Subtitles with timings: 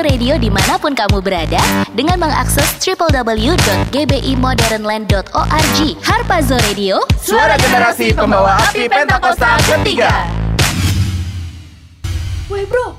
[0.00, 1.60] Radio di mana pun kamu berada
[1.92, 5.78] dengan mengakses www.gbimodernland.org.
[6.00, 10.08] Harpazo Radio, Suara generasi pembawa api Pentakosta ketiga.
[12.48, 12.96] Weh bro,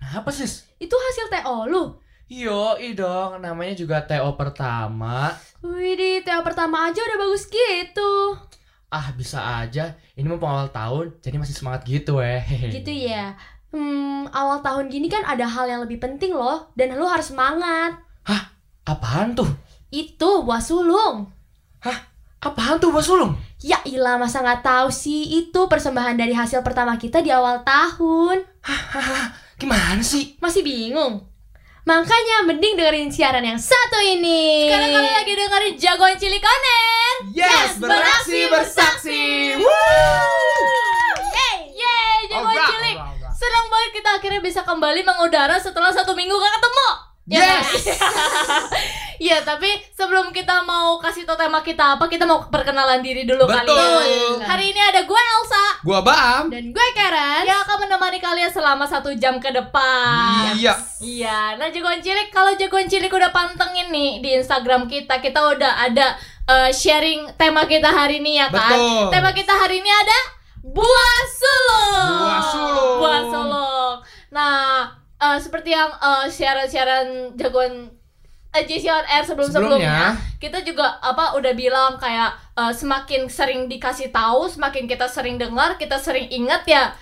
[0.00, 0.64] Apa sis?
[0.80, 2.00] itu hasil TO lu.
[2.32, 5.36] Yo, dong, namanya juga TO pertama.
[5.60, 8.40] Widih, TO pertama aja udah bagus gitu.
[8.88, 10.00] Ah, bisa aja.
[10.16, 12.40] Ini mau pengawal tahun, jadi masih semangat gitu weh.
[12.72, 13.36] Gitu ya.
[13.68, 18.00] Hmm, awal tahun gini kan ada hal yang lebih penting loh, dan lu harus semangat.
[18.88, 19.48] Apaan tuh?
[19.92, 21.28] Itu buah sulung.
[22.38, 23.34] Apaan tuh, Bos Sulung?
[23.58, 28.46] Ya ilah masa nggak tahu sih itu persembahan dari hasil pertama kita di awal tahun.
[29.58, 30.38] Gimana sih?
[30.38, 31.26] Masih bingung?
[31.82, 34.70] Makanya mending dengerin siaran yang satu ini.
[34.70, 37.18] Sekarang kalian lagi dengerin Jagoan Cilik Connect.
[37.34, 39.24] Yes, beraksi bersaksi.
[41.26, 42.96] Yeay, yeay, Jagoan Alright, Cilik.
[43.02, 43.34] alright, alright.
[43.34, 46.88] Senang banget kita akhirnya bisa kembali mengudara setelah satu minggu gak ketemu.
[47.28, 47.66] Ya Yes.
[47.98, 48.62] kan?
[49.18, 53.50] Iya, tapi sebelum kita mau kasih tau tema kita apa, kita mau perkenalan diri dulu
[53.50, 53.66] Betul.
[53.66, 54.46] kali ya.
[54.46, 56.46] Hari ini ada gue Elsa Gua Bam.
[56.46, 60.54] dan gue Karen yang akan menemani kalian selama satu jam ke depan.
[60.54, 60.70] Iya.
[61.02, 65.82] Iya, nah jagoan cilik kalau jagoan cilik udah pantengin nih di Instagram kita, kita udah
[65.82, 66.14] ada
[66.46, 68.70] eh, sharing tema kita hari ini ya kan.
[68.70, 69.10] Betul.
[69.10, 70.18] Tema kita hari ini ada
[70.68, 72.18] buah sulung.
[72.18, 72.96] Buah sulung.
[72.98, 73.94] Buah sulung.
[74.28, 77.88] Nah, eh, seperti yang eh, siaran-siaran jagoan
[78.50, 79.76] eh, JC on Air sebelum-sebelumnya
[80.14, 80.36] Sebelumnya.
[80.38, 85.76] kita juga apa udah bilang kayak eh, semakin sering dikasih tahu, semakin kita sering dengar,
[85.76, 86.92] kita sering ingat ya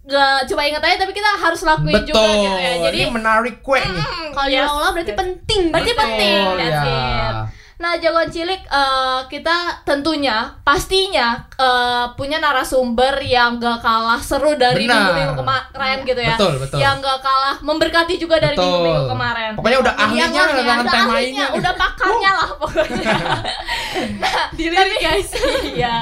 [0.00, 2.16] gak cuma ingat aja tapi kita harus lakuin Betul.
[2.16, 2.72] juga gitu ya.
[2.88, 4.00] Jadi Ini menarik kue nih.
[4.00, 5.62] Hmm, kalau diolah berarti penting.
[5.68, 6.40] Berarti Betul, penting.
[6.56, 6.88] That's ya.
[6.88, 7.59] it.
[7.80, 14.84] Nah, jagoan cilik eh, kita tentunya pastinya eh, punya narasumber yang gak kalah seru dari
[14.84, 15.16] Benar.
[15.16, 16.36] minggu-minggu kemarin gitu ya.
[16.36, 16.76] Betul, betul.
[16.76, 18.68] Yang gak kalah memberkati juga dari Betul.
[18.68, 19.50] minggu-minggu kemarin.
[19.56, 21.40] Pokoknya udah ahlinya Iya, lah dengan udah tema ahlinya, ini.
[21.40, 21.58] Uh.
[21.58, 23.00] Udah pakarnya lah pokoknya.
[24.20, 24.44] nah,
[24.84, 25.30] tapi guys,
[25.72, 25.98] iya.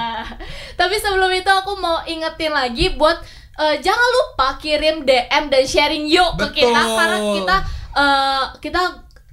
[0.74, 3.22] Tapi sebelum itu aku mau ingetin lagi buat
[3.54, 6.98] eh, jangan lupa kirim DM dan sharing yuk ke kita Betul.
[6.98, 7.56] karena kita
[7.94, 8.82] eh, kita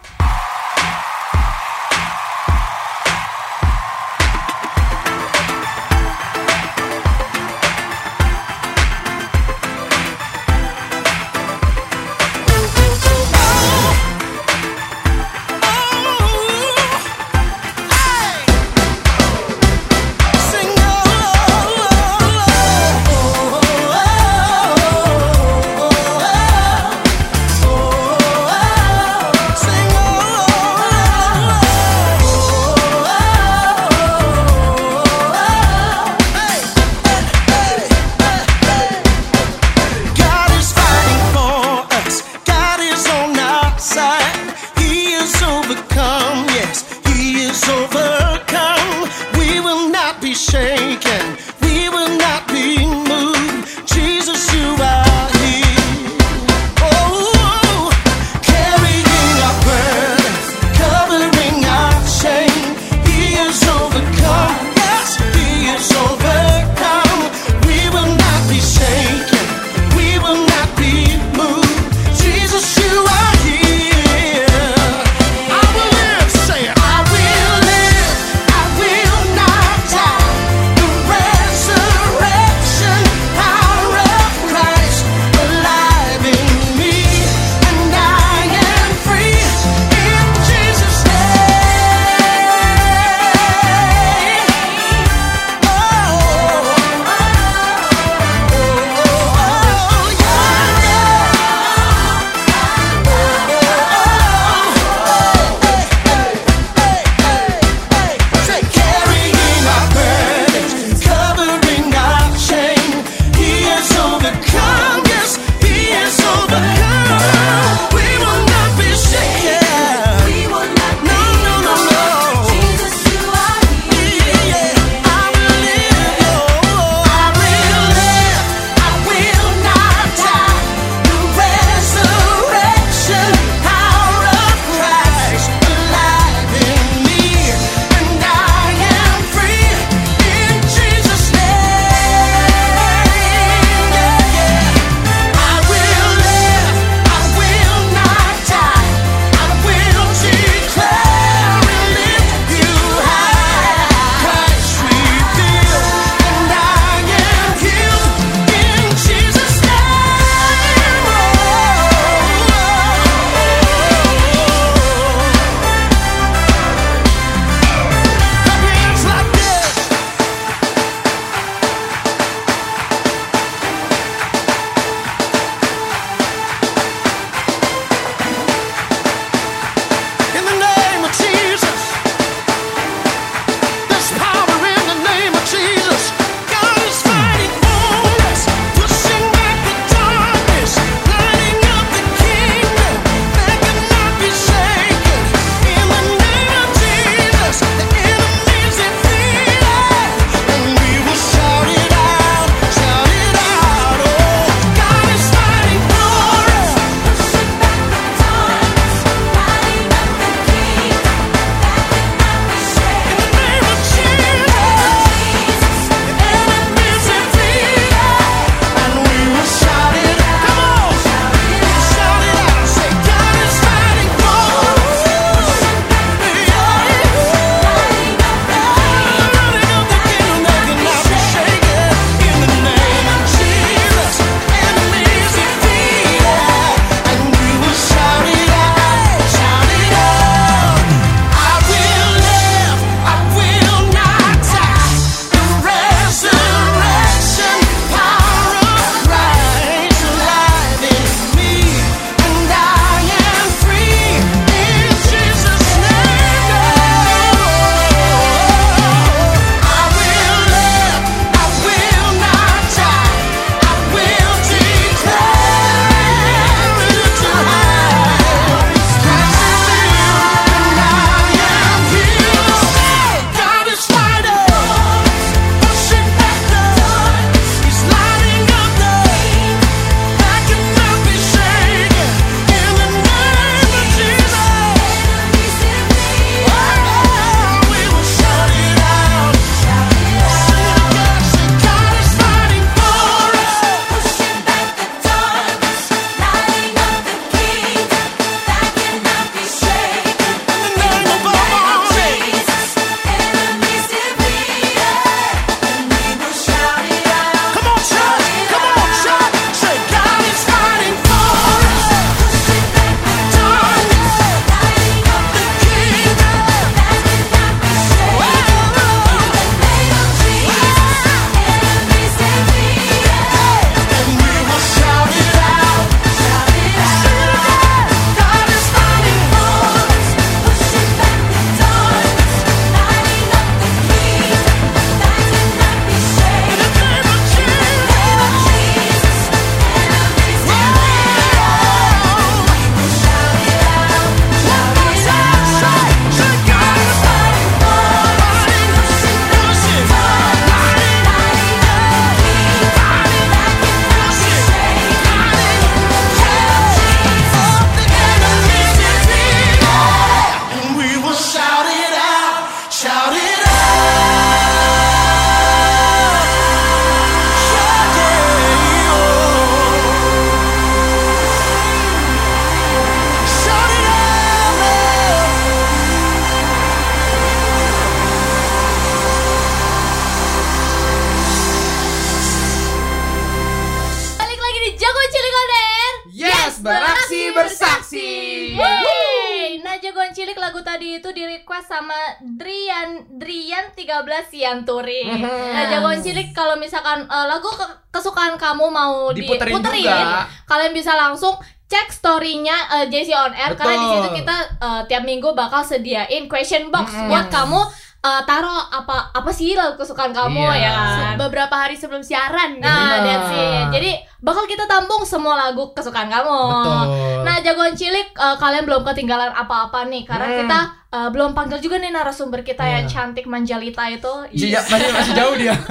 [390.54, 395.02] Lagu tadi itu di request sama Drian Drian 13 Sianturi.
[395.18, 400.30] Nah, jagoan cilik kalau misalkan eh, lagu ke- kesukaan kamu mau Diputerin diputerin, juga.
[400.46, 401.34] kalian bisa langsung
[401.66, 403.94] cek story-nya eh, JC on air karena di Betul.
[403.98, 407.58] situ kita eh, tiap minggu bakal sediain question box buat kamu
[408.04, 410.60] eh, taruh apa apa sih lagu kesukaan kamu Iya.
[410.60, 411.14] ya kan.
[411.16, 412.64] beberapa hari sebelum siaran gitu.
[412.64, 413.64] Nah, that's it.
[413.72, 416.36] Jadi bakal kita tampung semua lagu kesukaan kamu.
[416.54, 416.84] Betul.
[417.22, 420.38] Nah, jagoan cilik eh, kalian belum ketinggalan apa-apa nih karena Hmm.
[420.38, 420.58] kita
[420.90, 422.92] eh, belum panggil juga nih narasumber kita yang Iya.
[422.92, 424.12] cantik Manjalita itu.
[424.28, 425.56] Masih, masih, masih jauh dia.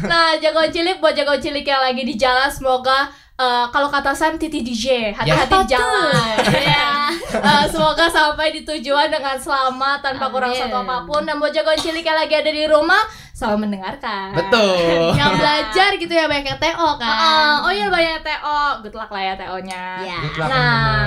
[0.00, 4.34] Nah, jagoan cilik buat jagoan cilik yang lagi di jalan semoga eh, kalau kata Sam
[4.34, 5.60] Titi DJ hati-hati Ya.
[5.60, 6.36] di jalan.
[6.74, 6.88] Ya.
[7.28, 10.64] Eh, semoga sampai di tujuan dengan selamat tanpa kurang Amin.
[10.64, 14.32] satu apa pun dan buat jagoan cilik yang lagi ada di rumah selalu mendengarkan.
[14.32, 15.12] Betul.
[15.20, 19.08] yang belajar gitu ya banyak yang TO kan Ah, oh iya banyak TO, good luck
[19.08, 19.84] lah ya TO-nya.
[20.02, 20.18] Ya.
[20.24, 21.04] Good luck, Nah,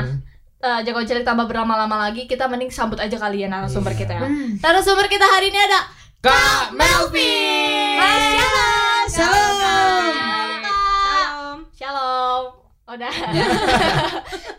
[0.62, 4.00] eh, jagoan cilik tambah berlama-lama lagi, kita mending sambut aja kalian narasumber Iya.
[4.00, 4.22] kita ya.
[4.62, 5.80] Narasumber kita hari ini ada
[6.20, 7.98] Kak Melvin.
[7.98, 9.06] Shalom.
[9.10, 9.58] Shalom.
[9.58, 10.61] Shalom.
[11.82, 12.54] Shalom.
[12.86, 13.10] Udah.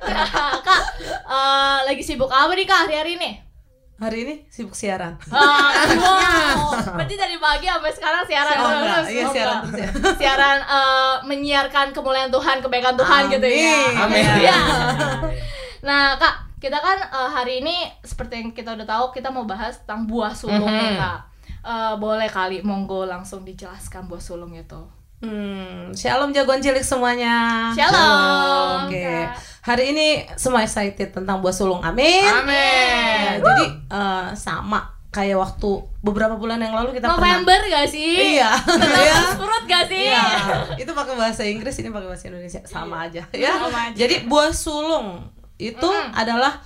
[0.03, 0.83] Nah, Kak,
[1.23, 3.31] eh, lagi sibuk apa nih Kak hari-hari ini?
[3.95, 5.15] Hari ini sibuk siaran.
[5.31, 6.75] Ah, wow.
[6.99, 9.07] Berarti dari pagi sampai sekarang siaran Oh, terus.
[9.07, 9.89] Iya, Oh, siaran terus ya.
[10.19, 14.03] Siaran eh, menyiarkan kemuliaan Tuhan, kebaikan Tuhan gitu ya.
[14.03, 14.27] Amin.
[14.43, 14.59] Iya.
[15.87, 19.79] Nah, Kak, kita kan eh, hari ini seperti yang kita udah tahu, kita mau bahas
[19.79, 20.99] tentang buah sulung nih, Mhm.
[20.99, 21.19] Kak.
[21.63, 24.83] Eh, boleh kali monggo langsung dijelaskan buah sulung itu.
[25.23, 27.71] Hmm, shalom jagoan cilik semuanya.
[27.79, 29.07] Shalom, Oke.
[29.07, 29.39] Kak.
[29.63, 31.79] Hari ini semua excited tentang buah sulung.
[31.79, 32.27] Amin.
[32.27, 33.39] Amin.
[33.39, 35.71] Ya, jadi eh, sama kayak waktu
[36.03, 38.35] beberapa bulan yang lalu kita November gak sih?
[38.35, 38.51] Iya.
[38.83, 39.15] Iya.
[39.23, 40.11] usus perut gak sih?
[40.11, 40.27] Iya,
[40.75, 43.47] itu pakai bahasa Inggris, ini pakai bahasa Indonesia, sama aja ya.
[43.47, 43.53] Iya.
[43.63, 43.97] Sama aja.
[44.03, 46.59] Jadi buah sulung itu adalah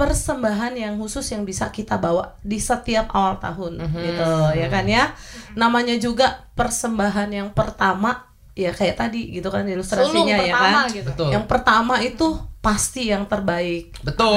[0.00, 5.12] persembahan yang khusus yang bisa kita bawa di setiap awal tahun gitu ya kan ya.
[5.52, 10.88] Namanya juga persembahan yang pertama ya kayak tadi gitu kan Sulung ilustrasinya ya pertama kan.
[10.88, 11.10] gitu.
[11.12, 11.28] Betul.
[11.36, 12.26] Yang pertama itu
[12.60, 13.96] pasti yang terbaik.
[14.04, 14.36] Betul.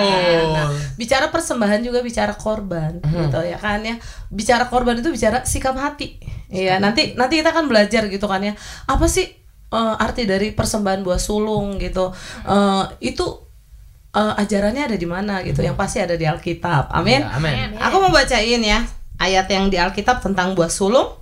[0.51, 3.95] Nah, bicara persembahan juga bicara korban gitu ya kan ya.
[4.27, 6.19] Bicara korban itu bicara sikap hati.
[6.51, 8.53] Iya, nanti nanti kita akan belajar gitu kan ya.
[8.87, 9.27] Apa sih
[9.71, 12.11] eh, arti dari persembahan buah sulung gitu.
[12.47, 13.42] Eh, itu
[14.13, 15.65] eh, ajarannya ada di mana gitu.
[15.65, 16.93] Yang pasti ada di Alkitab.
[16.93, 17.21] Amin.
[17.21, 17.77] Ya, amin.
[17.81, 18.85] Aku mau bacain ya
[19.21, 21.17] ayat yang di Alkitab tentang buah sulung.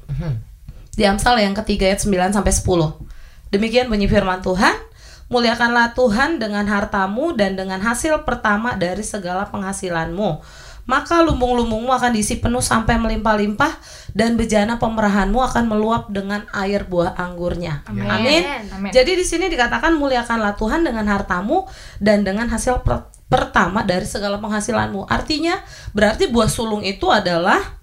[0.91, 2.67] Di Amsal yang ketiga ayat 9 sampai 10.
[3.51, 4.75] Demikian bunyi firman Tuhan,
[5.31, 10.43] muliakanlah Tuhan dengan hartamu dan dengan hasil pertama dari segala penghasilanmu.
[10.89, 13.73] Maka lumbung-lumbungmu akan diisi penuh sampai melimpah-limpah
[14.11, 17.85] dan bejana pemerahanmu akan meluap dengan air buah anggurnya.
[17.87, 18.43] Amin.
[18.73, 18.91] Amin.
[18.91, 21.65] Jadi di sini dikatakan muliakanlah Tuhan dengan hartamu
[22.01, 25.07] dan dengan hasil per- pertama dari segala penghasilanmu.
[25.07, 25.55] Artinya
[25.95, 27.80] berarti buah sulung itu adalah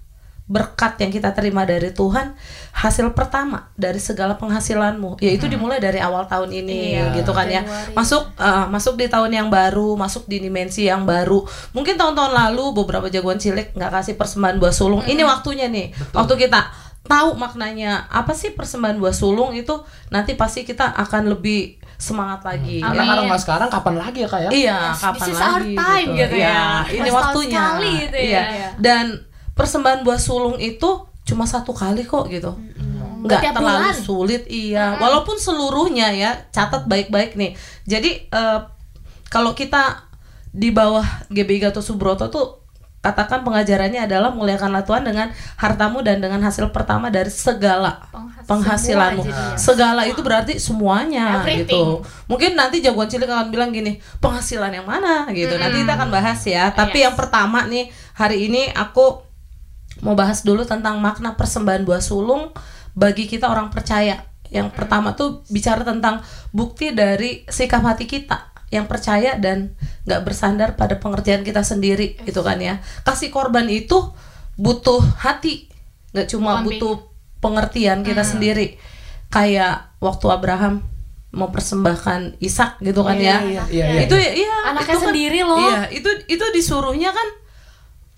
[0.49, 2.33] berkat yang kita terima dari Tuhan
[2.73, 5.21] hasil pertama dari segala penghasilanmu.
[5.21, 7.61] Yaitu dimulai dari awal tahun ini Iya, gitu kan ya.
[7.93, 11.45] Masuk eh, masuk di tahun yang baru masuk di dimensi yang baru.
[11.71, 15.05] Mungkin tahun-tahun lalu beberapa jagoan cilik nggak kasih persembahan buah sulung.
[15.05, 15.93] Ini waktunya nih.
[16.11, 16.65] Waktu kita
[17.05, 19.77] tahu maknanya apa sih persembahan buah sulung itu
[20.09, 22.79] nanti pasti kita akan lebih semangat lagi.
[22.79, 24.49] Karena kalau nggak sekarang kapan lagi ya kak ya?
[24.49, 26.35] Iya, Yes, kapan this is our lagi time gitu.
[26.35, 26.47] ya.
[26.47, 27.53] Iya, ini Setahun waktunya.
[27.53, 28.41] sekali gitu ya, Iya.
[28.49, 28.69] iya.
[28.79, 29.05] Dan
[29.59, 30.89] persembahan buah sulung itu
[31.21, 32.55] cuma satu kali kok gitu.
[33.19, 33.99] Nggak Tiap terlalu bulan.
[33.99, 34.95] sulit, iya.
[34.95, 37.51] Walaupun seluruhnya ya, catat baik-baik nih.
[37.83, 38.59] Jadi eh,
[39.27, 40.07] kalau kita
[40.49, 42.57] di bawah GB Gatot Subroto tuh
[42.99, 49.23] katakan pengajarannya adalah muliakanlah Tuhan dengan hartamu dan dengan hasil pertama dari segala Penghas- penghasilanmu.
[49.23, 49.55] semua.
[49.55, 51.63] Segala itu berarti semuanya Everything.
[51.63, 51.83] gitu.
[52.25, 55.55] Mungkin nanti jagoan cilik akan bilang gini, penghasilan yang mana gitu.
[55.55, 56.71] Nanti kita akan bahas ya.
[56.71, 57.05] Tapi Yes.
[57.07, 59.28] yang pertama nih, hari ini aku
[60.01, 62.51] mau bahas dulu tentang makna persembahan buah sulung
[62.95, 64.23] bagi kita orang percaya.
[64.49, 69.73] Yang pertama tuh bicara tentang bukti dari sikap hati kita yang percaya dan
[70.05, 72.81] nggak bersandar pada pengertian kita sendiri gitu kan ya.
[73.05, 73.97] Kasih korban itu
[74.57, 75.69] butuh hati,
[76.13, 77.05] nggak cuma butuh
[77.39, 78.77] pengertian kita sendiri.
[79.29, 80.81] Kayak waktu Abraham
[81.29, 83.37] mempersembahkan Ishak gitu kan ya.
[83.45, 84.01] Iya, iya, iya.
[84.09, 85.61] Itu ya, iya, Anaknya itu kan- sendiri loh.
[85.61, 87.27] Iya, itu itu disuruhnya kan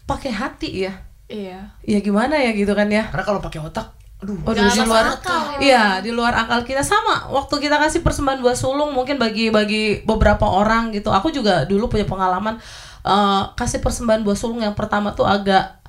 [0.08, 0.94] pakai hati ya.
[1.32, 1.60] Iya.
[1.88, 3.08] Ya gimana ya gitu kan ya.
[3.08, 4.36] Karena kalau pakai otak, aduh.
[4.44, 5.72] Aduh, di luar akal itu.
[5.72, 7.32] Iya, di luar akal kita sama.
[7.32, 11.10] Waktu kita kasih persembahan buah sulung mungkin bagi bagi beberapa orang gitu.
[11.10, 12.60] Aku juga dulu punya pengalaman
[13.08, 15.80] eh, kasih persembahan buah sulung yang pertama tuh agak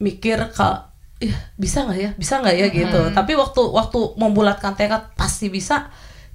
[0.00, 0.88] mikir kalau
[1.22, 5.86] Ih, bisa nggak ya bisa nggak ya gitu tapi waktu waktu membulatkan tekad pasti bisa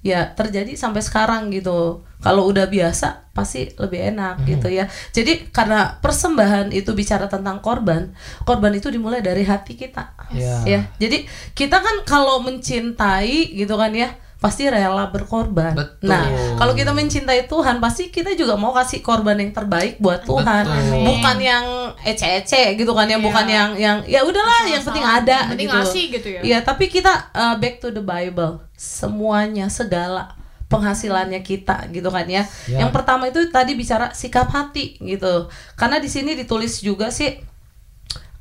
[0.08, 2.08] ya terjadi sampai sekarang gitu.
[2.24, 4.88] Kalau udah biasa pasti lebih enak gitu ya.
[5.12, 8.16] Jadi karena persembahan itu bicara tentang korban
[8.48, 10.16] korban itu dimulai dari hati kita.
[10.28, 10.56] Iya.
[10.68, 11.24] ya jadi
[11.56, 15.74] kita kan kalau mencintai gitu kan ya pasti rela berkorban.
[15.74, 16.14] Betul.
[16.14, 16.30] Nah,
[16.62, 21.04] kalau kita mencintai Tuhan, pasti kita juga mau kasih korban yang terbaik buat Tuhan, Betul.
[21.10, 21.66] bukan yang
[22.06, 25.78] ece-ece gitu kan ya, bukan yang yang ya udahlah yang penting ada Yang penting gitu.
[25.82, 26.42] ngasih gitu ya.
[26.46, 32.44] Iya, tapi kita uh, back to the Bible, semuanya segala penghasilannya kita gitu kan ya.
[32.68, 32.86] Ya.
[32.86, 35.48] Yang pertama itu tadi bicara sikap hati gitu.
[35.80, 37.40] Karena di sini ditulis juga sih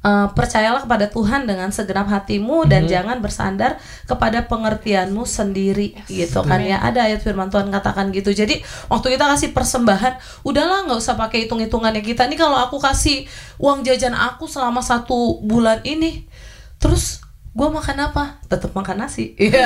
[0.07, 6.63] uh, percayalah kepada Tuhan dengan segenap hatimu dan jangan bersandar kepada pengertianmu sendiri gitu kan
[6.63, 6.79] ya.
[6.79, 8.31] Ada ayat firman Tuhan katakan gitu.
[8.31, 12.31] Jadi waktu kita kasih persembahan, udahlah nggak usah pakai hitung-hitungannya kita.
[12.31, 13.27] Nih kalau aku kasih
[13.59, 16.31] uang jajan aku selama satu bulan ini,
[16.79, 17.26] terus
[17.57, 18.37] gua makan apa?
[18.45, 19.33] Tetap makan nasi.
[19.41, 19.65] Iya,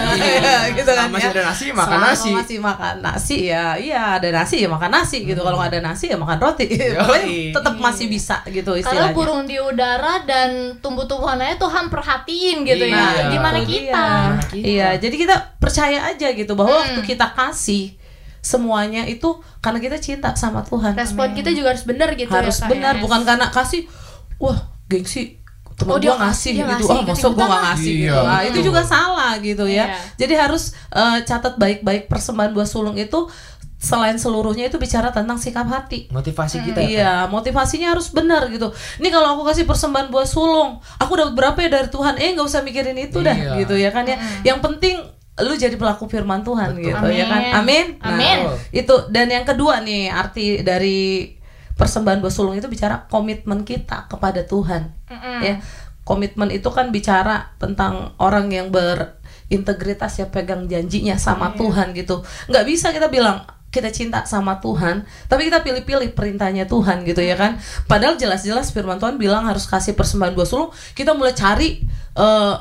[0.72, 1.34] gitu kan masih ya.
[1.34, 2.30] ada nasi, makan Selama nasi.
[2.30, 5.42] masih makan nasi ya, iya ada nasi ya makan nasi gitu.
[5.42, 6.70] Kalau nggak ada nasi ya makan roti.
[6.94, 9.12] Pokoknya tetap masih bisa gitu Karena istilahnya.
[9.12, 12.94] burung di udara dan tumbuh-tumbuhannya Tuhan perhatiin gitu Iya.
[12.94, 13.24] ya.
[13.28, 14.06] Gimana kita?
[14.54, 16.82] Iya, jadi kita percaya aja gitu bahwa Hmm.
[16.94, 17.98] waktu kita kasih
[18.38, 20.94] semuanya itu karena kita cinta sama Tuhan.
[20.94, 22.70] Respon kita juga harus benar gitu Harus ya.
[22.70, 23.02] Benar, ya.
[23.02, 23.84] bukan karena kasih
[24.38, 25.39] wah, gengsi
[25.80, 26.68] temen Oh, dia gua ngasih ngasih, dia gitu.
[26.70, 27.64] ngasih, Ah, kan masa ikutan gua nggak lah.
[27.66, 28.20] ngasih Iya, gitu.
[28.22, 29.72] Ah, itu juga salah gitu ya.
[29.72, 29.84] Iya.
[30.16, 33.20] Jadi harus eh, catat baik-baik persembahan buah sulung itu
[33.76, 36.04] selain seluruhnya itu bicara tentang sikap hati.
[36.10, 36.88] Motivasi kita ya.
[36.90, 38.68] Iya, motivasinya harus benar gitu.
[38.96, 42.14] Ini kalau aku kasih persembahan buah sulung, aku dapat berapa ya dari Tuhan?
[42.14, 43.52] Eh, nggak usah mikirin itu dah, Iya.
[43.58, 44.20] gitu ya kan ya.
[44.44, 44.96] Yang penting
[45.40, 46.92] lu jadi pelaku firman Tuhan Betul.
[46.92, 47.40] gitu ya kan.
[47.56, 47.96] Amin.
[47.96, 48.38] Nah, Amin.
[48.70, 51.32] itu dan yang kedua nih arti dari
[51.80, 54.92] persembahan buah sulung itu bicara komitmen kita kepada Tuhan.
[55.40, 55.64] Ya.
[56.04, 62.20] Komitmen itu kan bicara tentang orang yang berintegritas ya pegang janjinya sama Tuhan gitu.
[62.52, 67.38] nggak bisa kita bilang kita cinta sama Tuhan, tapi kita pilih-pilih perintahnya Tuhan gitu ya
[67.38, 67.56] kan.
[67.86, 71.86] Padahal jelas-jelas firman Tuhan bilang harus kasih persembahan buah sulung, kita mulai cari
[72.18, 72.54] eh,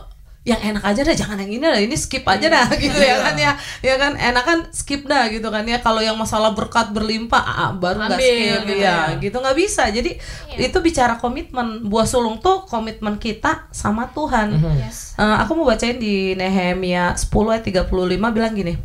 [0.47, 3.35] yang enak aja dah, jangan yang ini dah, ini skip aja dah gitu ya kan
[3.35, 3.51] ya.
[3.83, 5.83] Ya kan enak kan skip dah gitu kan ya.
[5.83, 9.91] Kalau yang masalah berkat berlimpah ah, ah, baru nggak skip gitu ya gitu nggak bisa.
[9.91, 10.15] Jadi
[10.55, 11.83] itu bicara komitmen.
[11.91, 14.55] Buah sulung tuh komitmen kita sama Tuhan.
[14.79, 15.19] Yes.
[15.19, 18.79] Eh, aku mau bacain di Nehemia 10 ayat 35 bilang gini.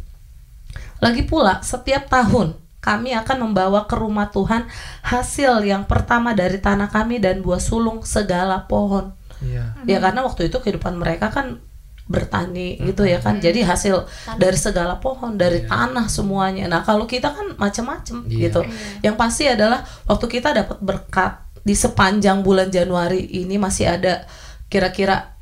[0.99, 4.69] Lagi pula setiap tahun kami akan membawa ke rumah Tuhan
[5.01, 9.17] hasil yang pertama dari tanah kami dan buah sulung segala pohon.
[9.40, 9.64] Iya.
[9.85, 11.59] Ya karena waktu itu kehidupan mereka kan
[12.05, 13.40] bertani gitu ya kan.
[13.40, 14.05] Jadi hasil
[14.37, 16.68] dari segala pohon, dari tanah semuanya.
[16.68, 18.40] Nah, kalau kita kan macam-macam Iya.
[18.44, 18.61] gitu.
[19.01, 21.33] Yang pasti adalah waktu kita dapat berkat
[21.64, 24.29] di sepanjang bulan Januari ini masih ada
[24.68, 25.33] kira-kira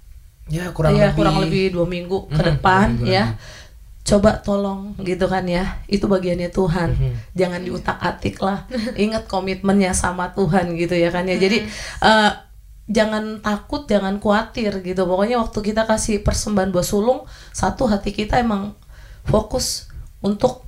[0.46, 1.16] Ya kurang ya lebih.
[1.16, 3.38] kurang lebih dua minggu ke Mhm, depan ya lagi.
[4.02, 7.12] coba tolong gitu kan ya itu bagiannya Tuhan Mhm.
[7.32, 11.62] jangan diutak atik lah ingat komitmennya sama Tuhan gitu ya kan ya jadi
[12.00, 12.30] eh,
[12.90, 18.42] jangan takut jangan khawatir gitu pokoknya waktu kita kasih persembahan buah sulung satu hati kita
[18.42, 18.74] emang
[19.22, 19.86] fokus
[20.18, 20.66] untuk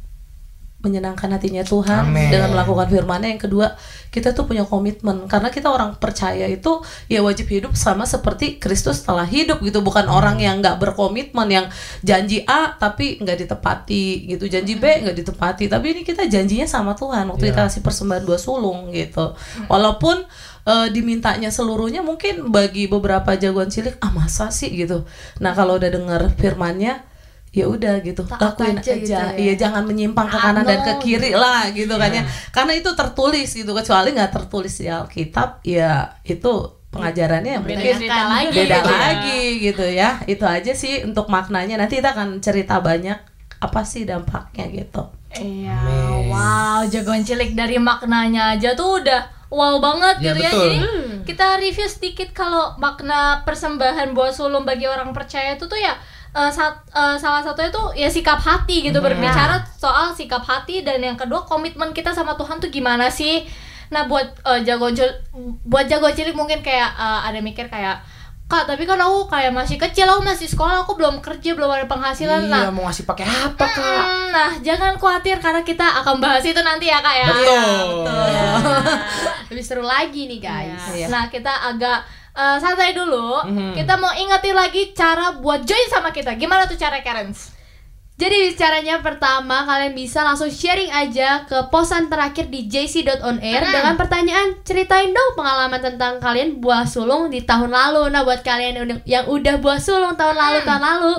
[0.85, 2.29] menyenangkan hatinya Tuhan Amin.
[2.29, 3.33] dengan melakukan firman-Nya.
[3.33, 3.73] Yang kedua,
[4.13, 9.01] kita tuh punya komitmen karena kita orang percaya itu ya wajib hidup sama seperti Kristus
[9.01, 11.67] telah hidup gitu, bukan orang yang nggak berkomitmen yang
[12.05, 15.73] janji A tapi nggak ditepati gitu, janji B nggak ditepati.
[15.73, 17.69] Tapi ini kita janjinya sama Tuhan waktu kita Iya.
[17.73, 19.33] kasih persembahan dua sulung gitu.
[19.73, 20.21] Walaupun
[20.65, 24.73] eh, dimintanya seluruhnya mungkin bagi beberapa jagoan cilik ah masa sih?
[24.73, 25.05] gitu.
[25.41, 27.05] Nah, kalau udah dengar firman-Nya
[27.55, 28.27] ya udah gitu.
[28.27, 29.25] Taat lakuin aja aja, gitu ya.
[29.39, 32.27] iya jangan menyimpang ke kanan dan ke kiri lah gitu kan ya.
[32.51, 36.51] Karena itu tertulis gitu kecuali nggak tertulis di Alkitab ya itu
[36.91, 38.55] pengajarannya Beda mungkin cerita lagi.
[38.59, 38.99] beda gitu ya.
[38.99, 40.09] lagi gitu ya.
[40.27, 41.79] Itu aja sih untuk maknanya.
[41.79, 43.19] Nanti kita akan cerita banyak
[43.63, 45.03] apa sih dampaknya gitu.
[45.35, 45.79] Iya,
[46.31, 50.67] wow, jagoan cilik dari maknanya aja tuh udah wow banget Ya, gitu betul.
[50.67, 50.75] ya.
[50.75, 50.79] Jadi
[51.25, 55.95] kita review sedikit kalau makna persembahan buah sulung bagi orang percaya itu tuh ya
[56.33, 60.99] eh, sat- eh, salah satunya tuh ya sikap hati gitu berbicara soal sikap hati dan
[60.99, 63.47] yang kedua komitmen kita sama Tuhan tuh gimana sih?
[63.87, 65.17] Nah buat eh, jagoan cil-
[65.65, 68.03] buat jagoan cilik mungkin kayak eh, ada mikir kayak
[68.45, 71.89] Kak, tapi kan aku kayak masih kecil, aku masih sekolah, aku belum kerja, belum ada
[71.89, 72.45] penghasilan.
[72.45, 73.81] Nah, Iya, mau ngasih pakai apa, Kak?
[73.81, 77.27] Hmm, nah, jangan khawatir karena kita akan bahas itu nanti ya kak ya.
[77.33, 78.05] Betul.
[79.49, 80.83] Lebih seru lagi nih guys.
[80.93, 81.07] Iya.
[81.09, 82.05] Nah, kita agak
[82.37, 83.49] eh, santai dulu.
[83.73, 86.37] Kita mau ingetin lagi cara buat join sama kita.
[86.37, 87.49] Gimana tuh cara Karens?
[88.15, 94.55] Jadi caranya pertama kalian bisa langsung sharing aja ke posan terakhir di jc.onair dengan pertanyaan
[94.63, 98.15] ceritain dong pengalaman tentang kalian buah sulung di tahun lalu.
[98.15, 101.15] Nah buat kalian yang udah- buah sulung tahun lalu tahun lalu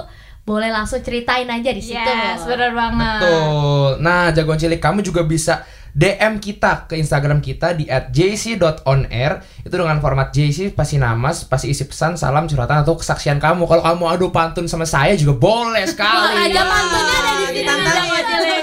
[0.45, 1.97] boleh langsung ceritain aja di situ.
[1.99, 3.17] Yes, bener banget.
[3.17, 3.89] Betul.
[3.99, 10.03] Nah, jagoan cilik kamu juga bisa DM kita ke Instagram kita di @jc.onair itu dengan
[10.03, 13.63] format JC pasti nama, pasti isi pesan, salam, curhatan atau kesaksian kamu.
[13.63, 16.51] Kalau kamu adu pantun sama saya juga boleh sekali.
[16.51, 18.59] Ada pantunnya ada di sini nih.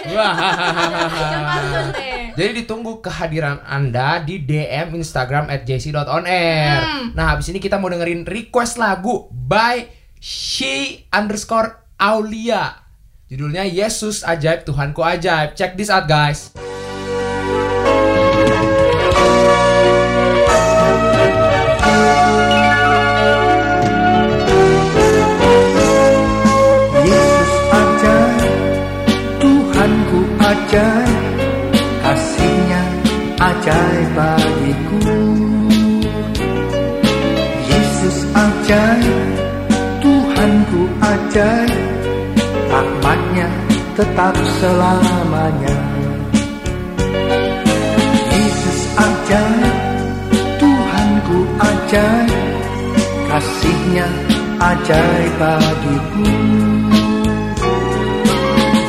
[2.36, 8.28] Jadi ditunggu kehadiran Anda di DM Instagram at jc.onair Nah habis ini kita mau dengerin
[8.28, 9.88] request lagu by
[10.20, 12.76] she underscore Aulia.
[13.28, 15.56] Judulnya Yesus Ajaib Tuhanku Ajaib.
[15.56, 16.71] Check this out guys
[33.62, 34.98] ajaib bagiku.
[37.70, 39.30] Yesus ajaib,
[40.02, 41.70] Tuhanku ajaib,
[42.66, 43.46] rahmatnya
[43.94, 45.78] tetap selamanya.
[48.34, 49.76] Yesus ajaib,
[50.58, 52.34] Tuhanku ajaib,
[53.30, 54.10] kasihnya
[54.58, 56.26] ajaib bagiku.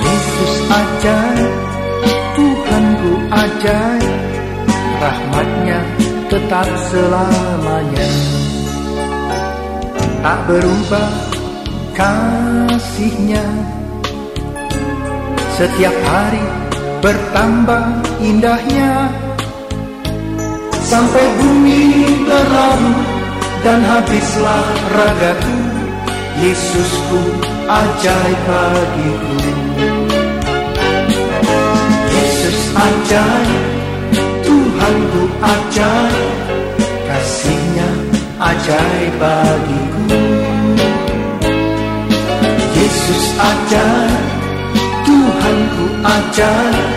[0.02, 1.54] Yesus ajaib,
[2.34, 3.93] Tuhanku ajaib,
[5.04, 5.80] rahmatnya
[6.32, 8.10] tetap selamanya.
[10.24, 11.12] Tak berubah
[11.92, 13.44] kasihnya,
[15.60, 16.46] setiap hari
[17.04, 17.84] bertambah
[18.24, 19.12] indahnya.
[20.84, 22.96] Sampai bumi berlalu
[23.66, 25.58] dan habislah ragaku,
[26.40, 27.22] Yesusku
[27.68, 29.36] ajaib bagiku.
[32.14, 33.73] Yesus ajaib,
[34.84, 36.40] Tuhanku ajaib,
[37.08, 37.88] kasihnya
[38.36, 40.20] ajaib bagiku.
[42.76, 44.28] Yesus ajaib,
[45.08, 46.92] Tuhanku ajaib,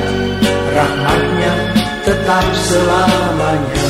[0.75, 1.55] rahmatnya
[2.03, 3.86] tetap selamanya.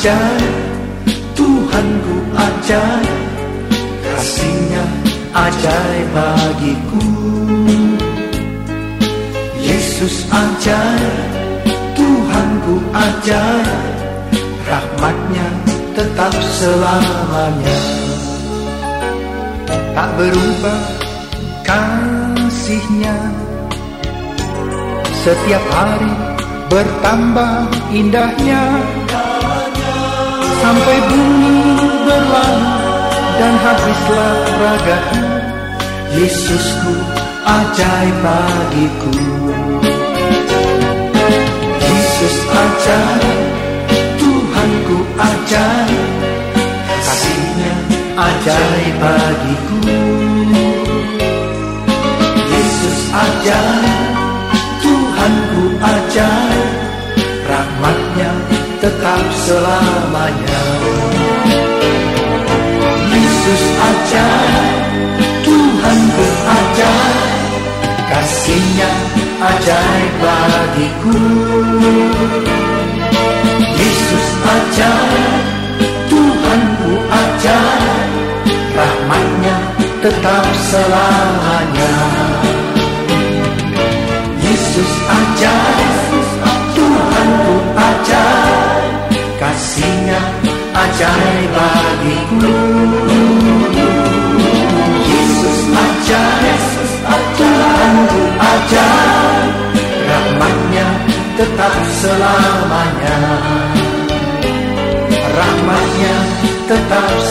[0.00, 0.56] Ajaib,
[1.36, 3.20] Tuhanku ajaib,
[4.00, 4.84] kasihnya
[5.36, 7.04] ajaib bagiku.
[9.60, 11.20] Yesus ajaib,
[11.92, 13.68] Tuhanku ajaib,
[14.64, 15.48] rahmatnya
[15.92, 17.80] tetap selamanya.
[19.68, 20.82] Tak berubah
[21.68, 23.16] kasihnya,
[25.28, 26.14] setiap hari
[26.72, 28.64] bertambah indahnya
[30.60, 31.56] sampai bumi
[32.04, 32.68] berlalu
[33.40, 35.20] dan habislah ragaku
[36.10, 36.94] Yesusku
[37.46, 39.14] ajaib bagiku.
[41.80, 43.38] Yesus ajaib
[44.18, 46.08] Tuhanku ajaib.
[47.06, 47.74] Kasihnya
[48.18, 49.80] ajaib bagiku.
[52.50, 53.98] Yesus ajaib
[54.82, 56.68] Tuhanku ajaib.
[57.46, 60.64] Rahmatnya tetap selamanya.
[63.12, 64.76] Yesus ajaib
[65.44, 67.52] Tuhanku ajaib
[68.08, 68.90] kasihnya
[69.36, 71.16] ajaib bagiku.
[73.76, 75.44] Yesus ajaib
[76.08, 78.08] Tuhanku ajaib
[78.72, 79.56] rahmatnya
[80.00, 81.94] tetap selamanya.
[84.40, 86.09] Yesus ajaib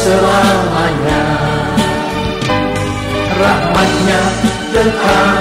[0.09, 1.23] selamanya.
[3.37, 4.21] Rahmatnya
[4.73, 5.38] tetap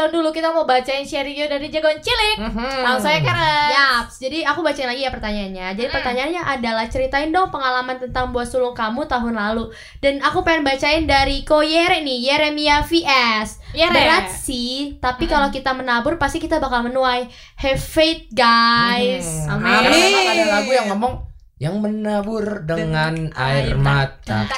[0.00, 0.28] agak cooling down dulu.
[0.32, 2.36] Kita mau bacain sharing you dari jagoan cilik.
[2.40, 2.80] Mhm.
[2.80, 3.68] Langsung saya Karen.
[3.70, 5.66] Yaps, jadi aku bacain lagi ya pertanyaannya.
[5.76, 5.96] Jadi Mm.
[6.00, 9.68] pertanyaannya adalah ceritain dong pengalaman tentang buah sulung kamu tahun lalu.
[10.00, 13.60] Dan aku pengen bacain dari Ko Yere nih, Yeremia VS.
[13.76, 13.94] Ya, Re.
[13.94, 17.28] berat sih, tapi kalau kita menabur pasti kita bakal menuai.
[17.60, 19.46] Have faith, guys.
[19.46, 19.60] Hmm.
[19.62, 19.90] Amin.
[19.92, 21.29] Memang ada lagu yang ngomong
[21.60, 24.48] yang menabur dengan air mata.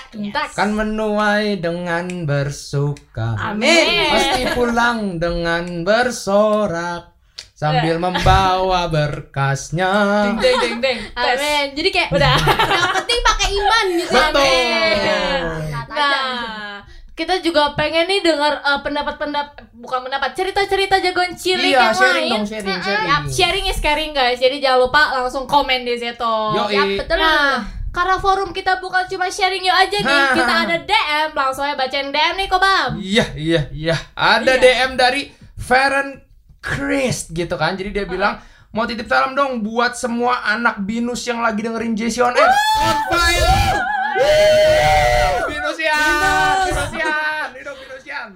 [0.55, 3.35] kan menuai dengan bersuka.
[3.43, 4.07] Amin.
[4.07, 7.11] pasti pulang dengan bersorak.
[7.59, 9.91] Sambil membawa berkasnya.
[10.39, 10.99] Deng deng deng.
[11.15, 11.75] Amin.
[11.75, 12.35] Jadi kayak Udah.
[12.75, 14.11] yang penting pakai iman gitu.
[14.15, 15.47] betul.
[15.91, 16.82] Nah,
[17.13, 22.25] kita juga pengen nih dengar eh, pendapat-pendapat bukan pendapat cerita-cerita jagoan cilik Iya, yang sharing
[22.25, 22.33] lain.
[22.33, 23.07] dong, sharing, sharing.
[23.07, 24.37] Yap, sharing is caring guys.
[24.37, 26.37] Jadi jangan lupa langsung komen di situ.
[26.71, 27.17] Yap, betul.
[27.17, 30.33] Nah, karena forum kita bukan cuma sharing yuk aja nih, Ha.
[30.39, 32.91] kita ada DM, langsung aja bacain DM nih Kobam.
[32.97, 33.97] Iya, iya, iya.
[34.13, 36.17] Ada DM dari Feren
[36.59, 37.75] Chris gitu kan.
[37.75, 42.19] Jadi dia bilang mau titip salam dong buat semua anak binus yang lagi dengerin Jesse
[42.19, 42.49] on Air.
[42.81, 44.02] On fire.
[44.13, 45.49] Woo!
[45.49, 48.29] Binusian, Binusian, hidup Binusian.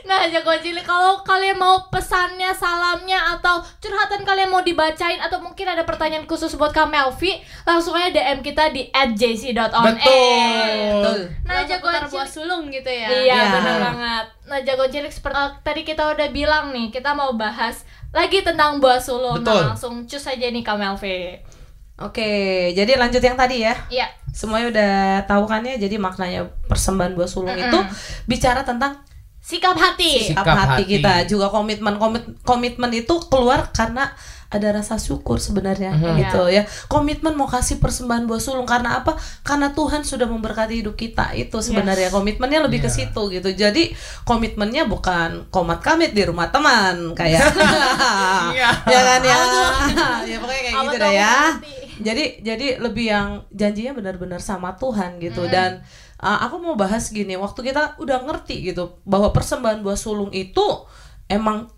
[0.00, 5.62] Nah, jagoan cilik kalau kalian mau pesannya, salamnya atau curhatan kalian mau dibacain atau mungkin
[5.64, 9.94] ada pertanyaan khusus buat Kak Melvi, langsung aja DM kita di @jc.onair.
[10.98, 11.20] Betul.
[11.46, 13.06] Nah, jagoan buah cilik sulung gitu ya.
[13.06, 13.42] Iya Ya.
[13.54, 14.26] benar banget.
[14.50, 18.82] Nah jago cilik seperti eh, tadi kita udah bilang nih kita mau bahas lagi tentang
[18.82, 19.38] buah sulung.
[19.38, 19.62] Betul.
[19.62, 21.38] Nah, langsung cus aja nih Kamelvi.
[22.00, 22.30] Oke,
[22.72, 23.76] jadi lanjut yang tadi ya.
[23.88, 24.08] Iya.
[24.30, 24.92] Semuanya udah
[25.26, 27.78] tahu kan ya, jadi maknanya persembahan buah sulung itu
[28.24, 29.04] bicara tentang
[29.40, 30.30] Sikap hati.
[30.30, 30.92] Sikap sikap hati hati.
[30.96, 34.12] kita juga komitmen komit komitmen itu keluar karena
[34.50, 39.70] ada rasa syukur sebenarnya gitu ya komitmen mau kasih persembahan buah sulung karena apa karena
[39.70, 43.94] Tuhan sudah memberkati hidup kita itu sebenarnya komitmennya lebih ke situ gitu jadi
[44.26, 47.46] komitmennya bukan komat kamit di rumah teman kayak
[48.54, 48.70] Iya.
[48.92, 49.38] ya kan ya
[50.30, 51.74] ya pokoknya kayak Apa gitu dah ya hati?
[52.00, 55.46] Jadi jadi lebih yang janjinya benar-benar sama Tuhan gitu.
[55.46, 55.84] Dan
[56.20, 60.64] uh, aku mau bahas gini waktu kita udah ngerti gitu bahwa persembahan buah sulung itu
[61.30, 61.70] emang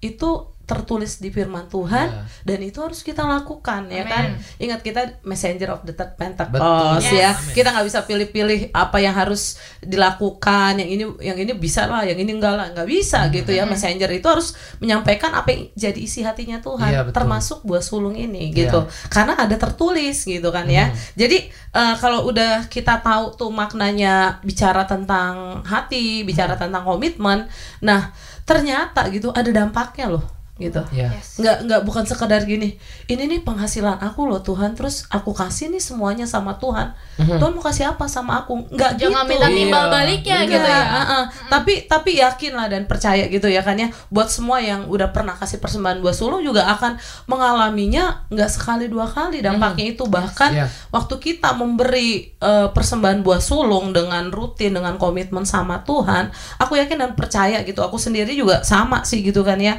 [0.00, 2.22] itu tertulis di firman Tuhan Iya.
[2.44, 4.36] dan itu harus kita lakukan ya kan?
[4.60, 7.16] Ingat kita messenger of the third Pentecost Betul.
[7.16, 7.32] ya.
[7.32, 7.56] Yes.
[7.56, 12.14] kita nggak bisa pilih-pilih apa yang harus dilakukan yang ini yang ini bisa lah yang
[12.14, 13.64] ini enggak lah nggak bisa gitu ya.
[13.64, 17.16] Messenger itu harus menyampaikan apa yang jadi isi hatinya Tuhan Iya, betul.
[17.16, 18.84] termasuk buah sulung ini gitu.
[19.08, 20.92] Karena ada tertulis gitu kan ya.
[21.16, 28.10] Jadi eh, kalau udah kita tahu tuh maknanya bicara tentang hati bicara tentang komitmen nah
[28.42, 30.24] ternyata gitu ada dampaknya loh
[30.58, 31.14] gitu Iya.
[31.38, 32.74] nggak nggak bukan sekedar gini
[33.06, 37.62] ini nih penghasilan aku loh Tuhan terus aku kasih nih semuanya sama Tuhan Tuhan mau
[37.62, 39.90] kasih apa sama aku nggak Jangan gitu minta timbal Iya.
[39.92, 40.82] baliknya gitu ya.
[40.84, 41.24] uh-uh.
[41.48, 43.90] Tapi tapi yakinlah dan percaya gitu ya kan ya.
[44.08, 46.94] Buat semua yang udah pernah kasih persembahan buah sulung juga akan
[47.26, 50.66] mengalaminya nggak sekali dua kali dampaknya itu bahkan Iya.
[50.88, 56.98] waktu kita memberi eh, persembahan buah sulung dengan rutin dengan komitmen sama Tuhan, aku yakin
[56.98, 57.78] dan percaya gitu.
[57.80, 59.78] Aku sendiri juga sama sih gitu kan ya.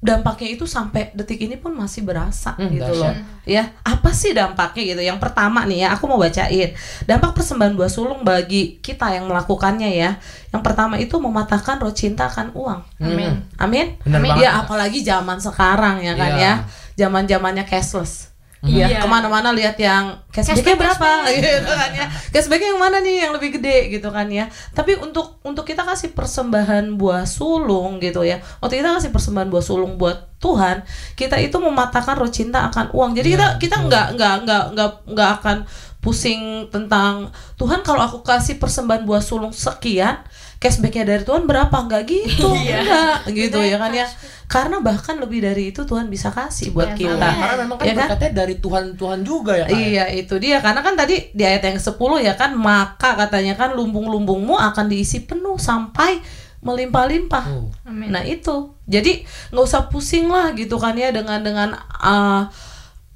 [0.00, 3.12] Dampaknya itu sampai detik ini pun masih berasa Hmm, gitu loh.
[3.44, 5.02] Ya apa sih dampaknya gitu?
[5.04, 6.72] Yang pertama nih ya aku mau bacain.
[7.04, 10.16] Dampak persembahan buah sulung bagi kita yang melakukannya ya.
[10.56, 12.80] Yang pertama itu mematahkan roh cinta akan uang.
[12.96, 13.44] Amin.
[13.60, 14.00] amin.
[14.00, 16.40] Bener banget, ya apalagi zaman sekarang ya kan Iya.
[16.40, 16.52] ya.
[16.96, 18.29] Zaman zamannya cashless
[18.60, 18.92] Iya.
[18.92, 22.06] Iya, ke mana-mana lihat yang cashbacknya berapa gitu kan ya.
[22.28, 24.52] Cashbacknya yang mana nih yang lebih gede gitu kan ya.
[24.76, 28.44] Tapi untuk untuk kita kasih persembahan buah sulung gitu ya.
[28.60, 30.84] Waktu kita kasih persembahan buah sulung buat Tuhan,
[31.16, 33.16] kita itu mematahkan roh cinta akan uang.
[33.16, 35.56] Jadi kita kita nggak nggak nggak nggak nggak akan
[36.04, 40.20] pusing tentang Tuhan kalau aku kasih persembahan buah sulung sekian
[40.60, 44.06] cashbacknya dari Tuhan berapa nggak gitu enggak gitu ya kan ya
[44.50, 48.34] karena bahkan lebih dari itu Tuhan bisa kasih buat kita Karena memang kan Ya kan?
[48.34, 49.70] dari Tuhan Tuhan juga ya.
[49.70, 49.78] Ya?
[49.78, 51.94] Iya itu dia karena kan tadi di ayat yang 10
[52.26, 56.18] ya kan maka katanya kan lumbung-lumbungmu akan diisi penuh sampai
[56.66, 57.44] melimpah-limpah.
[57.46, 57.70] Oh.
[57.86, 59.22] Nah itu jadi
[59.54, 61.68] nggak usah pusing lah gitu kan ya dengan dengan
[62.02, 62.50] uh,